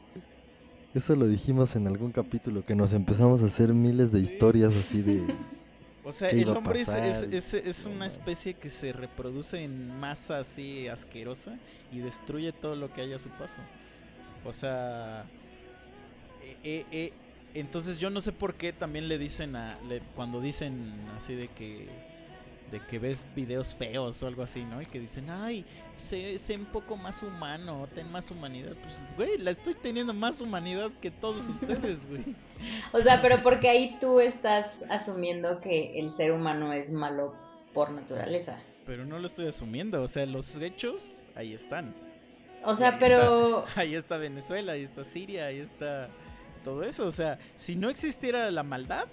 [0.94, 4.32] Eso lo dijimos en algún capítulo, que nos empezamos a hacer miles de Sí.
[4.32, 5.22] historias así de...
[6.04, 10.40] O sea, el hombre es, pasar es, es- una especie que se reproduce en masa
[10.40, 11.56] así asquerosa
[11.92, 13.60] y destruye todo lo que haya a su paso.
[14.44, 15.24] O sea,
[16.42, 17.12] eh, eh, eh,
[17.54, 21.48] entonces yo no sé por qué también le dicen a, le- cuando dicen así de
[21.48, 21.88] que
[22.70, 24.80] de que ves videos feos o algo así, ¿no?
[24.80, 25.62] Y que dicen, ay,
[25.98, 28.72] sé, sé un poco más humano, ten más humanidad.
[28.82, 32.34] Pues, güey, la estoy teniendo más humanidad que todos ustedes, güey.
[32.92, 37.34] O sea, pero porque ahí tú estás asumiendo que el ser humano es malo
[37.74, 38.58] por naturaleza.
[38.86, 41.94] Pero no lo estoy asumiendo, o sea, los hechos ahí están.
[42.64, 46.08] O sea, Ahí pero Ahí está Venezuela, ahí está Siria, ahí está
[46.62, 47.06] todo eso.
[47.06, 49.06] O sea, si no existiera la maldad,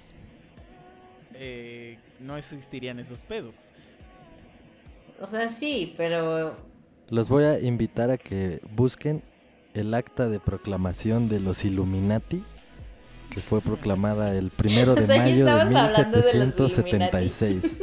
[1.33, 3.65] eh, no existirían esos pedos.
[5.19, 6.57] o sea, sí, pero
[7.09, 9.23] Los voy a invitar a que busquen
[9.73, 12.43] el acta de proclamación de los Illuminati,
[13.29, 17.79] que fue proclamada el primero de O sea, mayo de estabas hablando de los 1776.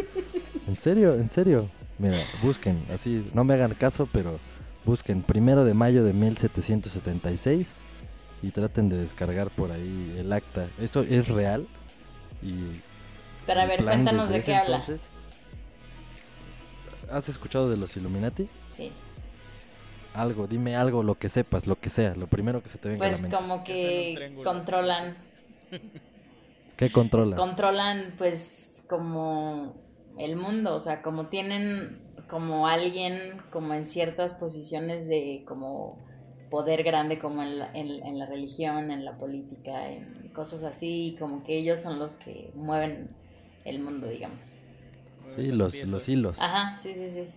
[0.69, 1.14] ¿En serio?
[1.14, 1.71] ¿En serio?
[1.99, 4.39] Mira, busquen, así, no me hagan caso, pero
[4.85, 7.73] busquen primero de mayo de 1776
[8.43, 10.68] y traten de descargar por ahí el acta.
[10.80, 11.66] Eso es real
[12.43, 12.80] y
[13.47, 14.78] pero a ver, cuéntanos de qué habla.
[14.78, 15.07] entonces-
[17.11, 18.49] ¿Has escuchado de los Illuminati?
[18.68, 18.91] Sí.
[20.14, 23.05] Algo, dime algo, lo que sepas, lo que sea, lo primero que se te venga
[23.07, 23.37] a Pues la mente.
[23.37, 25.16] como Que controlan
[26.76, 27.37] ¿Qué controla?
[27.37, 29.76] controlan pues como
[30.18, 35.99] el mundo, o sea, como tienen como alguien como en ciertas posiciones de como
[36.51, 41.09] poder grande como en la, en, en la religión, en la política, en cosas así,
[41.09, 43.09] y como que ellos son los que mueven
[43.64, 44.53] el mundo, digamos.
[45.26, 46.38] sí, los, los hilos.
[46.40, 47.28] Ajá, sí, sí, sí.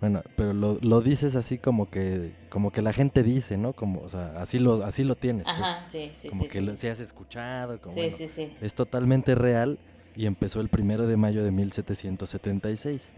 [0.00, 3.74] Bueno, pero lo, lo dices así como que como que la gente dice, ¿no?
[3.74, 5.44] Como, o sea, así lo así lo tienes.
[5.44, 5.58] pues.
[5.58, 6.48] Ajá, sí, sí, como sí.
[6.48, 6.64] que sí.
[6.64, 8.52] lo si has escuchado, como sí, bueno, sí, sí.
[8.62, 9.78] es totalmente real
[10.16, 13.10] y empezó el primero de mayo de 1776.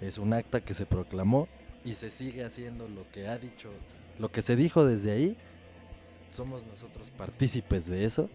[0.00, 1.48] Es un acta que se proclamó
[1.84, 3.70] y se sigue haciendo lo que ha dicho,
[4.22, 5.36] lo que se dijo desde ahí.
[6.30, 8.30] Somos nosotros partícipes de eso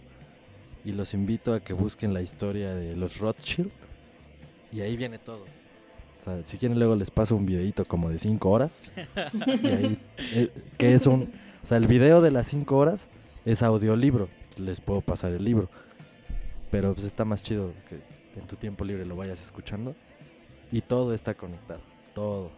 [0.83, 3.71] y los invito a que busquen la historia de los Rothschild
[4.73, 5.45] y ahí viene todo.
[6.19, 8.83] O sea, si quieren luego les paso un videito como de 5 horas
[9.45, 11.31] y ahí, eh, que es un,
[11.63, 13.09] o sea, el video de las 5 horas
[13.45, 14.27] es audiolibro,
[14.57, 15.69] les puedo pasar el libro.
[16.69, 18.01] Pero pues está más chido que
[18.37, 19.95] en tu tiempo libre lo vayas escuchando.
[20.69, 21.79] Y todo está conectado.
[22.13, 22.51] Todo.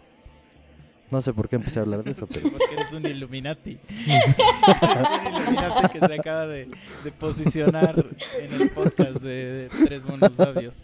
[1.12, 2.49] No sé por qué empecé a hablar de eso, pero.
[2.51, 3.80] Porque eres un Illuminati.
[4.07, 6.70] eres un Illuminati que se acaba de,
[7.03, 8.05] de posicionar
[8.39, 10.84] en el podcast de, de Tres Monos Sabios.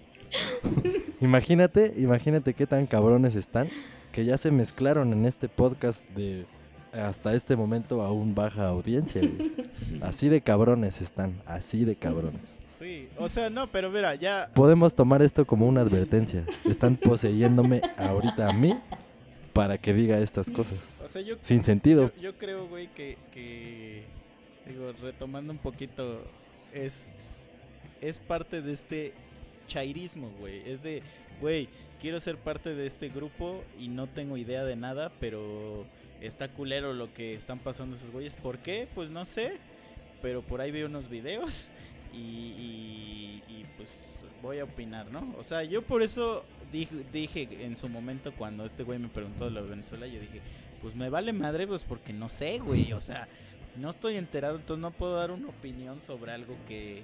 [1.21, 3.69] Imagínate, imagínate qué tan cabrones están.
[4.11, 6.45] Que ya se mezclaron en este podcast de
[6.93, 9.21] hasta este momento aún baja audiencia.
[9.21, 9.51] güey.
[10.01, 11.41] Así de cabrones están.
[11.45, 12.57] Así de cabrones.
[12.80, 14.49] Sí, o sea, no, pero mira, ya.
[14.53, 16.45] Podemos tomar esto como una advertencia.
[16.65, 18.78] Están poseyéndome ahorita a mí
[19.55, 20.77] para que diga estas cosas.
[21.01, 22.11] O sea, yo, Sin sentido.
[22.17, 24.03] yo, yo creo, güey, que, que.
[24.67, 26.21] Digo, retomando un poquito,
[26.73, 27.15] es.
[28.01, 29.13] Es parte de este
[29.67, 30.61] chairismo, güey.
[30.69, 31.01] Es de,
[31.39, 31.69] güey,
[32.01, 35.85] quiero ser parte de este grupo y no tengo idea de nada, pero
[36.21, 38.35] está culero lo que están pasando esos güeyes.
[38.35, 38.87] ¿Por qué?
[38.93, 39.53] Pues no sé.
[40.21, 41.69] Pero por ahí veo unos videos
[42.13, 45.33] y, y- y, pues voy a opinar, ¿no?
[45.37, 49.45] O sea, yo por eso dije, dije en su momento cuando este güey me preguntó
[49.45, 50.41] de lo de Venezuela, yo dije,
[50.82, 52.93] pues me vale madre, pues porque no sé, güey.
[52.93, 53.28] O sea,
[53.76, 57.03] no estoy enterado, entonces no puedo dar una opinión sobre algo que,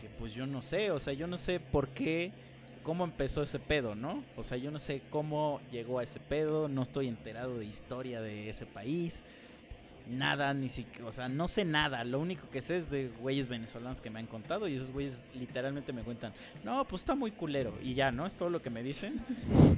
[0.00, 0.90] que pues yo no sé.
[0.90, 2.32] O sea, yo no sé por qué,
[2.82, 4.22] cómo empezó ese pedo, ¿no?
[4.36, 8.20] O sea, yo no sé cómo llegó a ese pedo, no estoy enterado de historia
[8.20, 9.24] de ese país.
[10.08, 12.04] Nada, ni siquiera, o sea, no sé nada.
[12.04, 15.24] Lo único que sé es de güeyes venezolanos que me han contado y esos güeyes
[15.34, 16.32] literalmente me cuentan,
[16.62, 18.26] no, pues está muy culero y ya, ¿no?
[18.26, 19.20] Es todo lo que me dicen.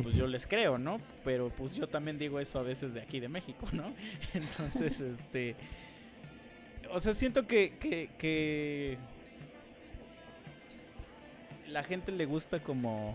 [0.02, 1.00] Pues yo les creo, ¿no?
[1.24, 3.92] Pero pues yo también digo eso a veces de aquí de México, ¿no?
[4.34, 5.56] Entonces, este...
[6.92, 8.98] O sea, siento que, que, que
[11.68, 13.14] la gente le gusta como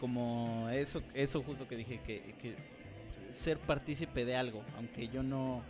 [0.00, 2.54] como eso eso justo que dije que, que
[3.32, 5.62] ser partícipe de algo aunque yo no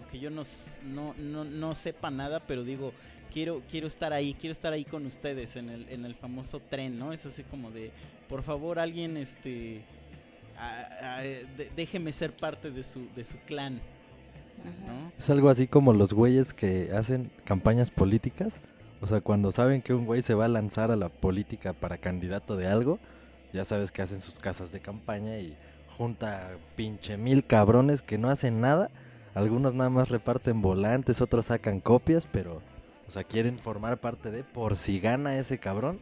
[0.00, 0.42] aunque yo no,
[0.84, 2.92] no, no, no, sepa nada pero digo
[3.32, 6.98] quiero quiero estar ahí quiero estar ahí con ustedes en el, en el famoso tren
[6.98, 7.90] no es así como de
[8.28, 9.82] por favor alguien este
[10.58, 13.80] a, a, de, déjeme ser parte de su de su clan
[14.86, 15.12] ¿no?
[15.18, 18.60] Es algo así como los güeyes que hacen campañas políticas
[19.04, 21.98] o sea, cuando saben que un güey se va a lanzar a la política para
[21.98, 22.98] candidato de algo,
[23.52, 25.54] ya sabes que hacen sus casas de campaña y
[25.98, 28.90] junta pinche mil cabrones que no hacen nada.
[29.34, 32.62] Algunos nada más reparten volantes, otros sacan copias, pero,
[33.08, 36.00] o sea, quieren formar parte de, por si gana ese cabrón,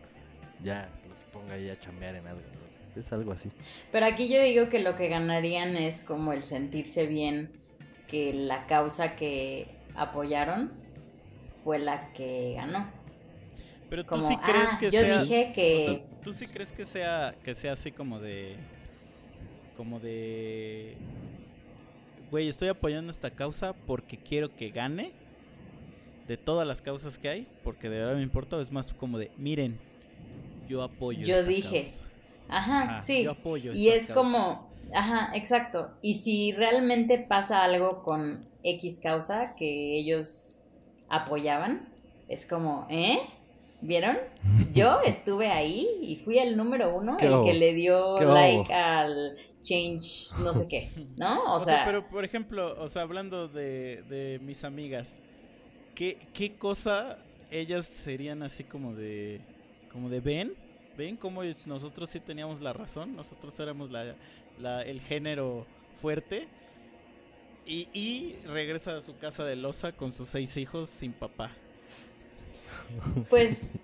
[0.63, 2.43] ya los ponga ahí a chambear en algo.
[2.95, 3.51] es algo así.
[3.91, 7.51] Pero aquí yo digo que lo que ganarían es como el sentirse bien
[8.07, 10.71] que la causa que apoyaron
[11.65, 12.87] fue la que ganó.
[13.89, 15.23] Pero tú sí crees ah, que yo sea.
[15.23, 16.05] dije que.
[16.23, 18.57] tú sí crees que sea, que sea así como de.
[19.77, 20.97] Como de.
[22.33, 25.13] Güey, estoy apoyando esta causa porque quiero que gane.
[26.27, 27.47] De todas las causas que hay.
[27.63, 28.59] Porque de verdad me importa.
[28.59, 29.31] Es más como de.
[29.37, 29.79] Miren,
[30.67, 31.23] yo apoyo.
[31.27, 31.83] Yo esta dije.
[31.83, 32.07] causa.
[32.49, 33.25] Ajá, Ajá, sí.
[33.25, 34.67] yo apoyo y es como.
[34.95, 35.91] Ajá, exacto.
[36.01, 40.63] Y si realmente pasa algo con X causa que ellos
[41.11, 41.87] apoyaban,
[42.29, 43.19] es como, ¿eh?
[43.83, 44.17] ¿Vieron?
[44.73, 49.37] Yo estuve ahí y fui el número uno, ¿Qué el que le dio like al
[49.61, 51.43] change, no sé qué, ¿no?
[51.53, 55.21] O, O sea, sea, pero por ejemplo, o sea, hablando de, de mis amigas,
[55.95, 57.19] ¿qué, ¿qué cosa
[57.51, 59.41] ellas serían así como de,
[59.93, 60.55] como de ven?
[60.97, 63.17] ¿Ven cómo es- nosotros sí teníamos la razón?
[63.17, 64.15] Nosotros éramos la,
[64.61, 65.67] la- el género
[66.01, 66.47] fuerte.
[67.67, 71.53] Y, y regresa a su casa de losa con sus seis hijos sin papá.
[73.31, 73.81] Pues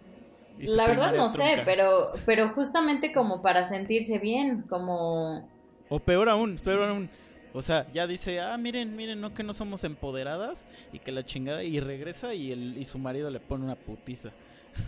[0.59, 5.49] la verdad no sé, pero, pero justamente como para sentirse bien, como...
[5.89, 7.11] O peor aún, peor aún.
[7.55, 11.25] O sea, ya dice, ah, miren, miren, no que no somos empoderadas y que la
[11.25, 11.65] chingada.
[11.65, 14.31] Y regresa y, el, y su marido le pone una putiza.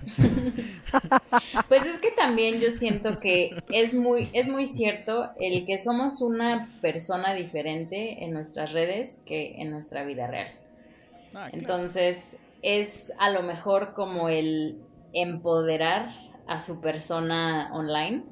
[1.69, 6.21] Pues es que también yo siento que es muy, es muy cierto el que somos
[6.21, 10.49] una persona diferente en nuestras redes que en nuestra vida real.
[11.29, 11.51] Ah, claro.
[11.53, 14.79] Entonces, es a lo mejor como el
[15.13, 16.09] empoderar
[16.47, 18.25] a su persona online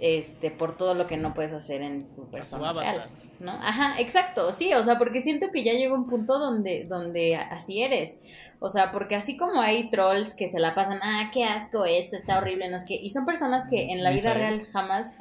[0.00, 3.10] este por todo lo que no puedes hacer en tu persona real,
[3.40, 3.52] ¿no?
[3.52, 7.82] Ajá, exacto, sí, o sea, porque siento que ya llega un punto donde donde así
[7.82, 8.20] eres.
[8.60, 12.16] O sea, porque así como hay trolls que se la pasan, ah, qué asco esto,
[12.16, 15.16] está horrible, no es que y son personas que en la vida real jamás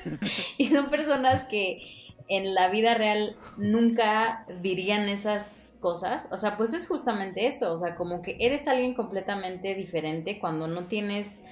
[0.58, 1.80] y son personas que
[2.28, 6.28] en la vida real nunca dirían esas cosas.
[6.30, 7.72] O sea, pues es justamente eso.
[7.72, 11.42] O sea, como que eres alguien completamente diferente cuando no tienes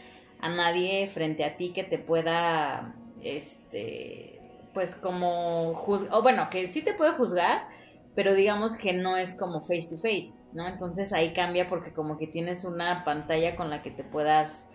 [0.41, 4.41] a nadie frente a ti que te pueda, este,
[4.75, 7.69] pues como juzgar, o bueno, que sí te puede juzgar,
[8.15, 10.67] pero digamos que no es como face to face, ¿no?
[10.67, 14.71] Entonces ahí cambia porque como que tienes una pantalla con la que te puedas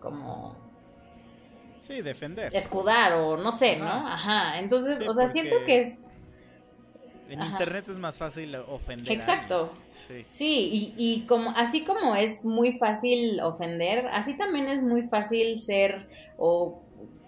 [0.00, 0.67] como
[1.88, 2.54] Sí, defender.
[2.54, 3.86] escudar o no sé, ¿no?
[3.86, 4.12] Ajá.
[4.14, 4.58] Ajá.
[4.60, 6.10] Entonces, Sí, o sea, siento que es
[7.30, 7.52] En Ajá.
[7.52, 9.12] internet es más fácil ofender.
[9.12, 9.72] Exacto.
[10.06, 10.24] Sí.
[10.30, 15.58] Sí, y, y como así como es muy fácil ofender, así también es muy fácil
[15.58, 16.08] ser
[16.38, 16.82] o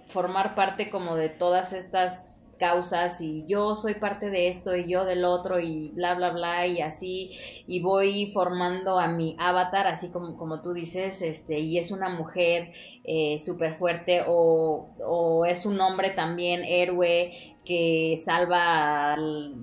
[0.08, 5.06] formar parte como de todas estas causas y yo soy parte de esto y yo
[5.06, 7.30] del otro y bla bla bla y así
[7.66, 12.10] y voy formando a mi avatar así como, como tú dices este y es una
[12.10, 12.72] mujer
[13.04, 17.32] eh, súper fuerte o, o es un hombre también héroe
[17.64, 19.56] que salva al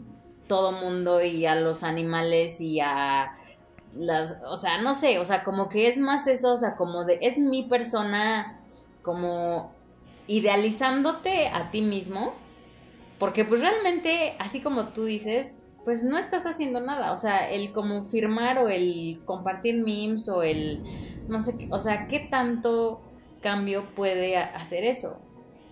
[0.48, 3.32] todo mundo y a los animales y a
[3.94, 7.04] las, o sea, no sé, o sea, como que es más eso, o sea, como
[7.04, 8.60] de, es mi persona
[9.02, 9.72] como
[10.28, 12.34] idealizándote a ti mismo,
[13.20, 17.72] porque pues realmente, así como tú dices, pues no estás haciendo nada, o sea, el
[17.72, 20.84] como firmar o el compartir memes o el,
[21.28, 23.02] no sé, qué, o sea, ¿qué tanto
[23.42, 25.20] cambio puede hacer eso?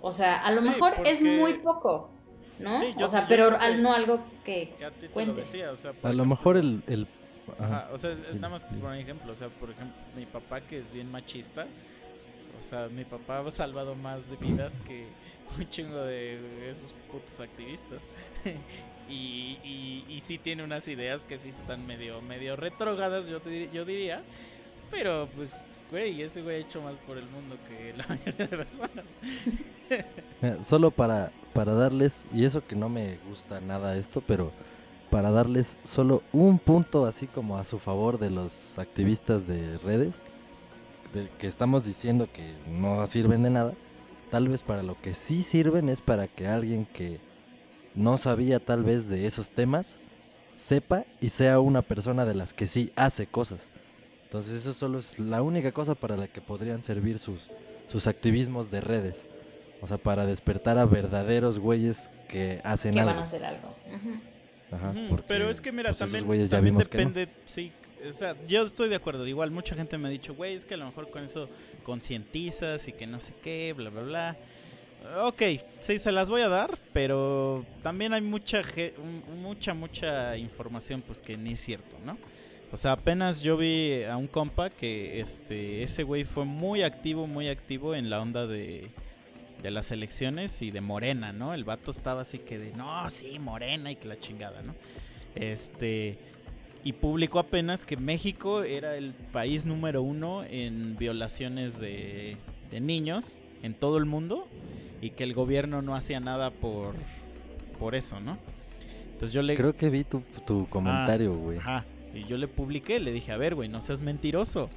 [0.01, 2.09] O sea, a lo Sí, mejor es muy poco,
[2.59, 2.79] ¿no?
[2.79, 4.73] Sí, yo- o sea, yo pero al- no algo que...
[4.77, 6.81] Que a ti te lo decía, o sea, A lo mejor el...
[6.87, 7.07] el
[7.59, 7.65] ajá.
[7.77, 10.61] Ajá, o sea, es- es nada más por ejemplo, o sea, por ejemplo, mi papá
[10.61, 11.67] que es bien machista,
[12.59, 15.07] O sea, mi papá ha salvado más de vidas que
[15.57, 18.09] un chingo de esos putos activistas.
[19.09, 23.69] y, y, y sí tiene unas ideas que sí están medio, medio retrógadas, yo, te
[23.71, 24.23] yo diría.
[24.91, 28.57] Pero pues, güey, ese güey ha hecho más por el mundo que la mayoría de
[28.57, 29.05] personas.
[30.65, 34.51] Solo para, para darles, y eso que no me gusta nada esto, pero
[35.09, 40.23] para darles solo un punto así como a su favor de los activistas de redes,
[41.15, 43.73] de que estamos diciendo que no sirven de nada,
[44.31, 47.19] tal vez para lo que sí sirven es para que alguien que
[47.95, 49.99] no sabía tal vez de esos temas
[50.55, 53.67] sepa y sea una persona de las que sí hace cosas.
[54.23, 57.49] Entonces eso solo es la única cosa para la que podrían servir sus,
[57.87, 59.25] sus activismos de redes.
[59.81, 63.11] O sea, para despertar a verdaderos güeyes que hacen Que algo.
[63.11, 63.75] van a hacer algo.
[64.71, 66.77] Ajá, porque, Pero es que mira, pues, también, que no.
[66.79, 67.71] depende, sí,
[68.09, 70.73] o sea, yo estoy de acuerdo, igual mucha gente me ha dicho, güey, es que
[70.73, 71.49] a lo mejor con eso
[71.83, 74.37] concientizas y que no sé qué, bla, bla, bla.
[75.23, 75.41] Ok,
[75.79, 78.61] sí, se las voy a dar, pero también hay mucha,
[79.41, 82.17] mucha, mucha información pues que ni es cierto, ¿no?
[82.71, 87.27] O sea, apenas yo vi a un compa que este ese güey fue muy activo,
[87.27, 88.89] muy activo en la onda de,
[89.61, 91.53] de las elecciones y de Morena, ¿no?
[91.53, 94.75] El vato estaba así que de, no, sí, Morena y que la chingada, ¿no?
[95.35, 96.17] Este,
[96.85, 102.37] y publicó apenas que México era el país número uno en violaciones de,
[102.69, 104.47] de niños en todo el mundo
[105.01, 106.93] y que el gobierno no hacía nada por,
[107.79, 108.37] por eso, ¿no?
[109.05, 109.55] Entonces yo le...
[109.55, 111.57] Creo que vi tu, tu comentario, güey.
[111.57, 111.85] Ajá.
[112.13, 114.69] Y yo le publiqué, le dije, a ver, güey, no seas mentiroso.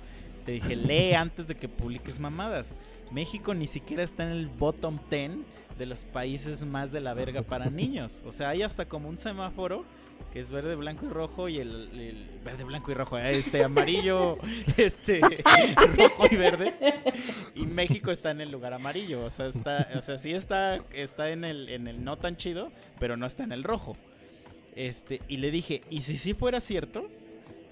[0.47, 2.75] Te dije, lee antes de que publiques mamadas.
[3.13, 5.33] México ni siquiera está en el bottom 10
[5.77, 8.23] de los países más de la verga para niños.
[8.27, 9.85] O sea, hay hasta como un semáforo
[10.39, 13.65] que es verde, blanco y rojo y el, el- verde, blanco y rojo, eh, este
[13.65, 14.39] amarillo,
[14.77, 15.21] este
[15.97, 16.75] rojo y verde.
[17.57, 21.31] Y México está en el lugar amarillo, o sea, está, o sea, sí está, está
[21.31, 22.71] en el, en el no tan chido,
[23.01, 23.97] pero no está en el rojo.
[24.77, 27.09] Este, y le dije, ¿y si sí fuera cierto?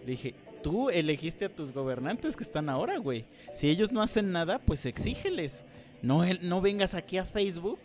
[0.04, 3.26] Le dije, tú elegiste a tus gobernantes que están ahora, güey.
[3.54, 5.64] Si ellos no hacen nada, pues exígeles.
[6.02, 7.78] No, no vengas aquí a Facebook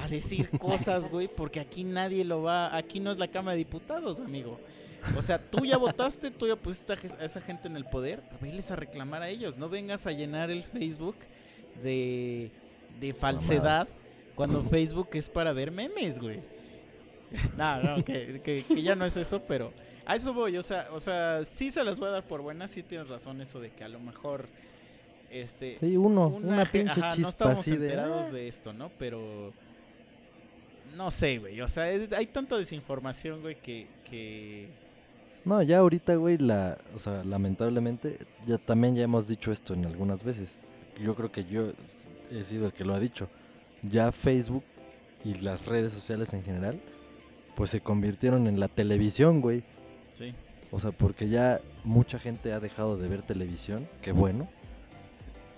[0.00, 3.58] a decir cosas, güey, porque aquí nadie lo va, aquí no es la Cámara de
[3.58, 4.58] Diputados, amigo.
[5.16, 8.70] O sea, tú ya votaste, tú ya pusiste a esa gente en el poder, veles
[8.70, 9.56] a reclamar a ellos.
[9.56, 11.14] No vengas a llenar el Facebook
[11.82, 12.50] de,
[13.00, 13.88] de falsedad
[14.34, 16.40] cuando Facebook es para ver memes, güey.
[17.56, 19.72] No, no, que, que- que ya no es eso, pero
[20.06, 22.70] a eso voy, o sea, o sea, sí se las voy a dar por buenas,
[22.70, 24.46] sí tienes razón eso de que a lo mejor,
[25.30, 28.32] este, Sí, uno, una, ge- pinche ajá, no chispa estábamos así enterados "Ah".
[28.32, 28.90] de esto, ¿no?
[28.98, 29.52] Pero,
[30.96, 34.68] no sé, güey, o sea, es- hay tanta desinformación, güey, que, que,
[35.44, 39.86] No, ya ahorita, güey, la, o sea, lamentablemente, ya también ya hemos dicho esto en
[39.86, 40.58] algunas veces.
[41.02, 41.72] Yo creo que yo
[42.30, 43.28] he sido el que lo ha dicho.
[43.82, 44.64] Ya Facebook
[45.24, 46.78] y las redes sociales en general,
[47.54, 49.62] pues se convirtieron en la televisión, güey.
[50.14, 50.34] sí,
[50.70, 54.48] O sea, porque ya mucha gente ha dejado de ver televisión, qué bueno.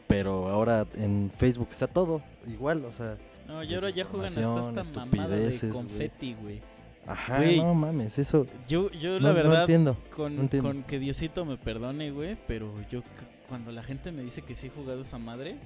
[0.06, 3.16] Pero ahora en Facebook está todo igual, o sea,
[3.48, 6.60] no, y ahora ya juegan hasta esta mamada de confeti, güey.
[7.06, 9.96] ajá, Güey, no mames, eso Yo, yo no, la no verdad, entiendo.
[10.14, 10.68] con, no entiendo.
[10.68, 13.02] con que Diosito me perdone, güey, pero yo
[13.48, 15.56] cuando la gente me dice que sí he jugado esa madre,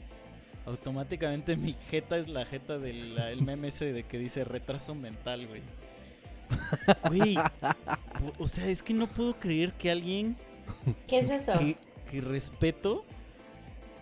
[0.67, 4.95] automáticamente mi jeta es la jeta del la- el meme ese de que dice retraso
[4.95, 5.61] mental, güey.
[7.09, 10.37] Güey, o- o sea, es que no puedo creer que alguien
[11.07, 11.53] ¿Qué es eso?
[11.59, 11.77] que,
[12.11, 13.05] que respeto,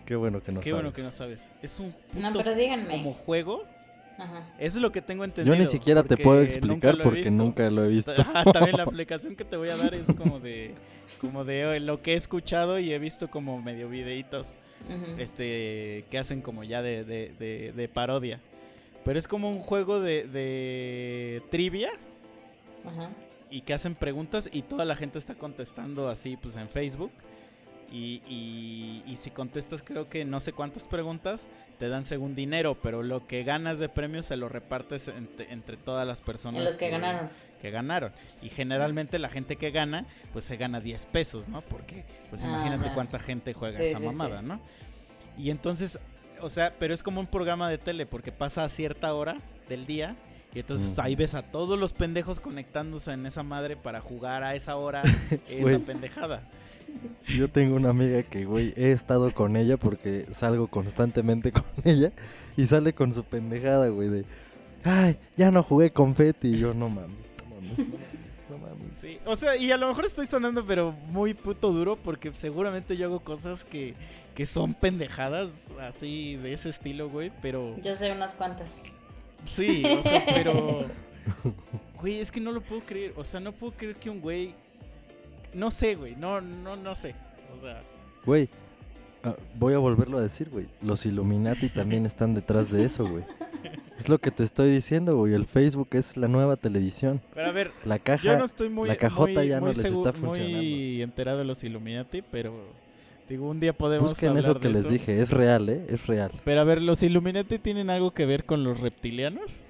[0.05, 0.81] Qué bueno que no qué sabes.
[0.81, 2.89] bueno que no sabes, es un No, puto pero díganme.
[2.89, 3.63] como juego,
[4.17, 4.47] Ajá.
[4.59, 5.55] eso es lo que tengo entendido.
[5.55, 7.35] Yo ni siquiera te puedo explicar porque visto.
[7.35, 8.13] nunca lo he visto.
[8.51, 10.75] También la aplicación que te voy a dar es como de
[11.19, 14.55] como de lo que he escuchado y he visto como medio videitos
[15.17, 18.39] este que hacen como ya de, de- de- de parodia.
[19.05, 21.89] Pero es como un juego de, de trivia
[22.85, 23.09] Ajá.
[23.49, 27.11] y que hacen preguntas y toda la gente está contestando así pues en Facebook.
[27.93, 32.75] Y, y- y si contestas creo que no sé cuántas preguntas, te dan según dinero,
[32.81, 36.59] pero lo que ganas de premio se lo repartes entre, entre todas las personas.
[36.59, 37.29] En los que ganaron.
[37.61, 38.11] que ganaron.
[38.41, 41.61] Y generalmente la gente que gana, pues se gana 10 pesos, ¿no?
[41.61, 42.93] Porque, pues imagínate Ajá.
[42.95, 44.05] cuánta gente juega Sí, esa sí, sí.
[44.05, 44.59] mamada, ¿no?
[45.37, 45.99] Y entonces,
[46.41, 49.37] o sea, pero es como un programa de tele, porque pasa a cierta hora
[49.69, 50.15] del día.
[50.53, 54.53] Y entonces ahí ves a todos los pendejos conectándose en esa madre para jugar a
[54.55, 55.01] esa hora
[55.49, 56.41] esa pendejada.
[57.27, 62.11] Yo tengo una amiga que, güey, he estado con ella porque salgo constantemente con ella
[62.57, 64.25] y sale con su pendejada, güey, de,
[64.83, 66.49] ay, ya no jugué confeti.
[66.49, 69.77] Y yo, no mames, no mames, no mames, no mames, Sí, o sea, y a
[69.77, 73.95] lo mejor estoy sonando, pero muy puto duro, porque seguramente yo hago cosas que,
[74.35, 75.49] que son pendejadas,
[75.81, 78.83] así de ese estilo, güey, pero Yo sé unas cuantas.
[79.45, 80.85] sí, o sea, pero.
[82.01, 84.53] Güey, es que no lo puedo creer, o sea, no puedo creer que un güey.
[85.53, 87.15] No sé, güey, no, no, no sé,
[87.55, 87.81] o sea.
[88.25, 88.49] Güey,
[89.23, 90.67] ah, voy a volverlo a decir, güey.
[90.81, 93.23] Los Illuminati también están detrás de eso, güey.
[93.97, 95.33] Es lo que te estoy diciendo, güey.
[95.33, 97.21] El Facebook es la nueva televisión.
[97.33, 98.23] Pero a ver, La caja.
[98.23, 100.57] Yo no estoy muy, la cajota muy- ya no les está funcionando.
[100.57, 102.53] muy enterado de los Illuminati, pero
[103.29, 104.89] digo, un día podemos Busquen hablar eso que de les eso.
[104.89, 105.21] dije.
[105.21, 105.85] Es real, ¿eh?
[105.87, 106.31] Es real.
[106.43, 109.63] Pero a ver, ¿los Illuminati tienen algo que ver con los reptilianos?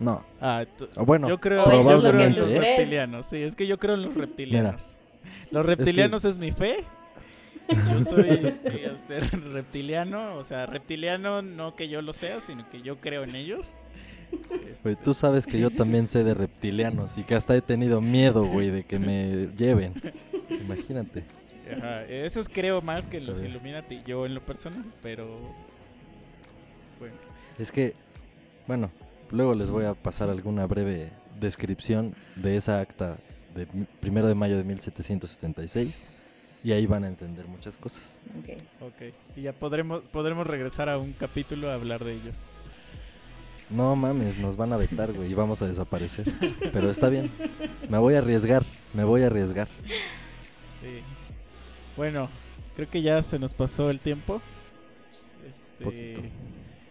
[0.00, 0.24] No.
[0.40, 0.64] Ah,
[0.96, 3.26] Bueno, yo creo, O eso es lo que yo creo en tú los reptilianos.
[3.26, 4.96] Sí, es que yo creo en los reptilianos.
[5.50, 6.84] Los reptilianos es, mi fe.
[7.68, 12.98] Yo soy este, reptiliano, o sea, reptiliano no que yo lo sea, sino que yo
[12.98, 13.74] creo en ellos.
[14.70, 18.44] Este, tú sabes que yo también sé de reptilianos y que hasta he tenido miedo,
[18.44, 19.92] güey, de que me lleven.
[20.48, 21.24] Imagínate.
[21.76, 23.42] Ajá, esos creo más que los.
[23.42, 25.28] Illuminati, yo en lo personal, pero
[26.98, 27.14] bueno,
[27.58, 27.94] Es que,
[28.66, 28.90] bueno,
[29.30, 33.16] luego les voy a pasar alguna breve descripción de esa acta
[33.54, 33.66] de
[34.00, 35.94] primero de mayo de 1776
[36.62, 38.18] y ahí van a entender muchas cosas.
[38.38, 38.62] Ok.
[38.82, 39.14] ok.
[39.36, 42.36] Y ya podremos podremos regresar a un capítulo a hablar de ellos.
[43.70, 46.26] No mames, nos van a vetar, güey, y vamos a desaparecer.
[46.72, 47.30] Pero está bien.
[47.88, 49.68] Me voy a arriesgar, me voy a arriesgar.
[49.68, 51.02] Sí.
[51.96, 52.28] Bueno,
[52.74, 54.42] creo que ya se nos pasó el tiempo.
[55.48, 56.22] Este, Poquito.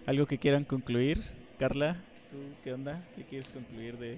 [0.05, 1.21] algo que quieran concluir,
[1.57, 3.01] Carla, ¿tú qué onda?
[3.15, 4.17] ¿Qué quieres concluir de,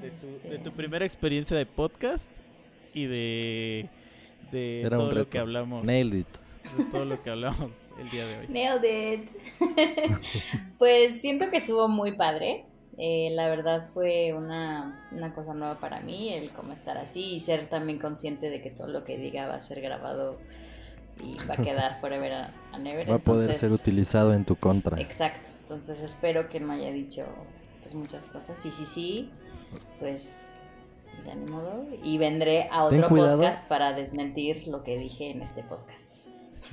[0.00, 2.30] de, tu, de Este- tu primera experiencia de podcast
[2.94, 3.88] y de,
[4.50, 5.84] de Era todo lo que hablamos?
[5.86, 6.26] Nailed it.
[6.76, 8.46] De todo lo que hablamos el día de hoy.
[8.48, 9.30] Nailed it.
[10.78, 12.64] pues siento que estuvo muy padre.
[13.00, 17.40] Eh, la verdad fue una, una cosa nueva para mí, el cómo estar así y
[17.40, 20.36] ser también consciente de que todo lo que diga va a ser grabado
[21.22, 23.10] y va a quedar forever a- and ever.
[23.10, 25.00] Va a poder Entonces, ser utilizado en tu contra.
[25.00, 25.48] Exacto.
[25.62, 27.26] Entonces espero que no haya dicho
[27.82, 28.64] pues muchas cosas.
[28.64, 29.30] Y si sí,
[30.00, 30.70] pues
[31.26, 31.84] ya ni modo.
[32.02, 36.06] Y vendré a otro podcast para desmentir lo que dije en este podcast.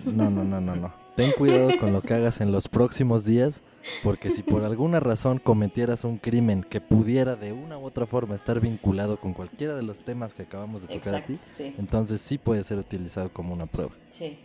[0.06, 0.94] No, no, no, no, no.
[1.16, 3.62] Ten cuidado con lo que hagas en los próximos días,
[4.04, 8.36] porque si por alguna razón cometieras un crimen que pudiera de una u otra forma
[8.36, 11.74] estar vinculado con cualquiera de los temas que acabamos de tocar Exacto, a ti, sí.
[11.78, 13.92] entonces sí puede ser utilizado como una prueba.
[14.12, 14.38] Sí,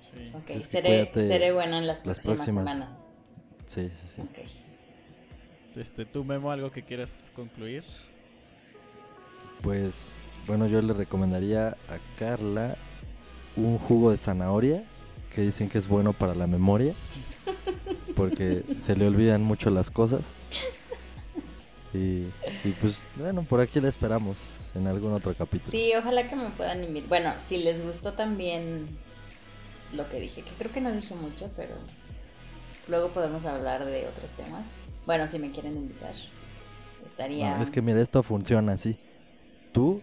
[0.00, 0.32] Sí.
[0.34, 0.50] ok.
[0.50, 2.72] Es que seré, seré buena en las las próximas, próximas.
[2.74, 3.06] semanas.
[3.66, 4.20] Sí, sí, sí.
[4.22, 5.76] Ok.
[5.76, 7.84] Este, ¿Tú, Memo, algo que quieras concluir?
[9.62, 10.12] Pues,
[10.46, 12.76] bueno, yo le recomendaría a Carla
[13.56, 14.84] un jugo de zanahoria,
[15.34, 16.94] que dicen que es bueno para la memoria,
[18.16, 20.22] porque se le olvidan mucho las cosas.
[21.92, 22.26] Y,
[22.64, 25.70] y pues, bueno, por aquí la esperamos en algún otro capítulo.
[25.70, 27.08] Sí, ojalá que me puedan invitar.
[27.08, 28.86] Bueno, si les gustó también
[29.92, 31.74] lo que dije, que creo que no dije mucho, pero
[32.86, 34.74] luego podemos hablar de otros temas.
[35.06, 36.14] Bueno, si me quieren invitar,
[37.04, 37.56] estaría...
[37.56, 38.96] No, es que mira, esto funciona así.
[39.72, 40.00] Tú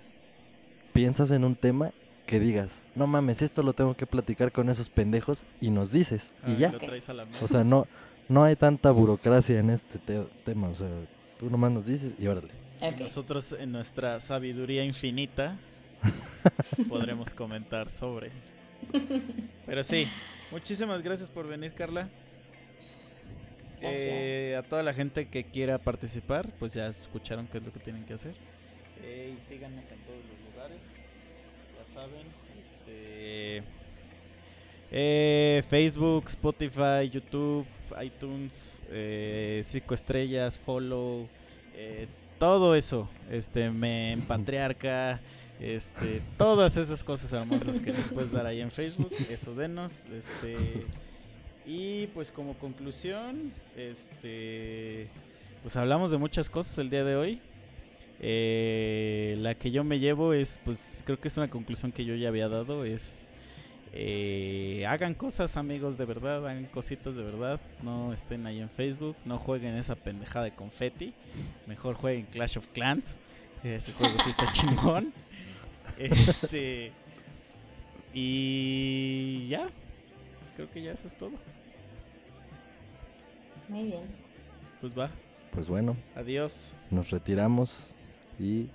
[0.91, 1.91] piensas en un tema
[2.27, 6.31] que digas, no mames, esto lo tengo que platicar con esos pendejos y nos dices.
[6.43, 6.71] Ah, y ya.
[6.71, 7.43] Lo traes a la mesa.
[7.43, 7.87] O sea, no,
[8.29, 10.67] no hay tanta burocracia en este te- tema.
[10.69, 10.87] O sea,
[11.39, 12.49] tú nomás nos dices y órale.
[12.79, 12.99] Y.
[12.99, 15.57] Nosotros en nuestra sabiduría infinita
[16.89, 18.31] podremos comentar sobre.
[19.65, 20.07] Pero sí,
[20.51, 22.09] muchísimas gracias por venir, Carla.
[23.81, 27.79] Eh, a toda la gente que quiera participar, pues ya escucharon qué es lo que
[27.79, 28.35] tienen que hacer.
[29.03, 30.79] Eh, y síganos en todos los lugares.
[32.59, 33.63] Este
[34.91, 37.65] eh, Facebook, Spotify, YouTube,
[38.03, 41.27] iTunes, eh, cinco estrellas, follow,
[41.75, 42.07] eh,
[42.37, 45.19] todo eso, este, me en patriarca,
[45.59, 50.55] este, todas esas cosas hermosas que les puedes dar ahí en Facebook, eso denos, este,
[51.65, 55.07] y pues como conclusión, este,
[55.63, 57.41] pues hablamos de muchas cosas el día de hoy.
[58.19, 62.15] Eh, la que yo me llevo es, pues creo que es una conclusión que yo
[62.15, 63.29] ya había dado, es
[63.93, 69.15] eh, hagan cosas amigos de verdad, hagan cositas de verdad, no estén ahí en Facebook,
[69.25, 71.13] no jueguen esa pendejada de confeti,
[71.67, 73.19] mejor jueguen Clash of Clans,
[73.63, 75.13] ese juego sí está chingón.
[75.97, 76.91] Este,
[78.13, 79.69] y ya,
[80.55, 81.31] creo que ya eso es todo.
[83.69, 84.01] Muy bien.
[84.81, 85.09] Pues va,
[85.51, 86.67] Pues bueno, adiós.
[86.91, 87.95] nos retiramos
[88.39, 88.69] y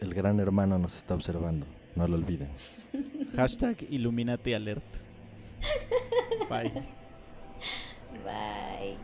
[0.00, 1.66] el gran hermano nos está observando.
[1.94, 2.48] No lo olviden.
[3.36, 4.82] Hashtag Illuminati Alert.
[6.48, 6.72] Bye.
[8.24, 8.96] Bye.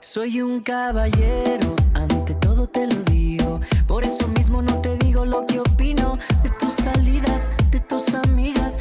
[0.00, 3.60] Soy un caballero, ante todo te lo digo.
[3.86, 8.80] Por eso mismo no te digo lo que opino de tus salidas, de tus amigas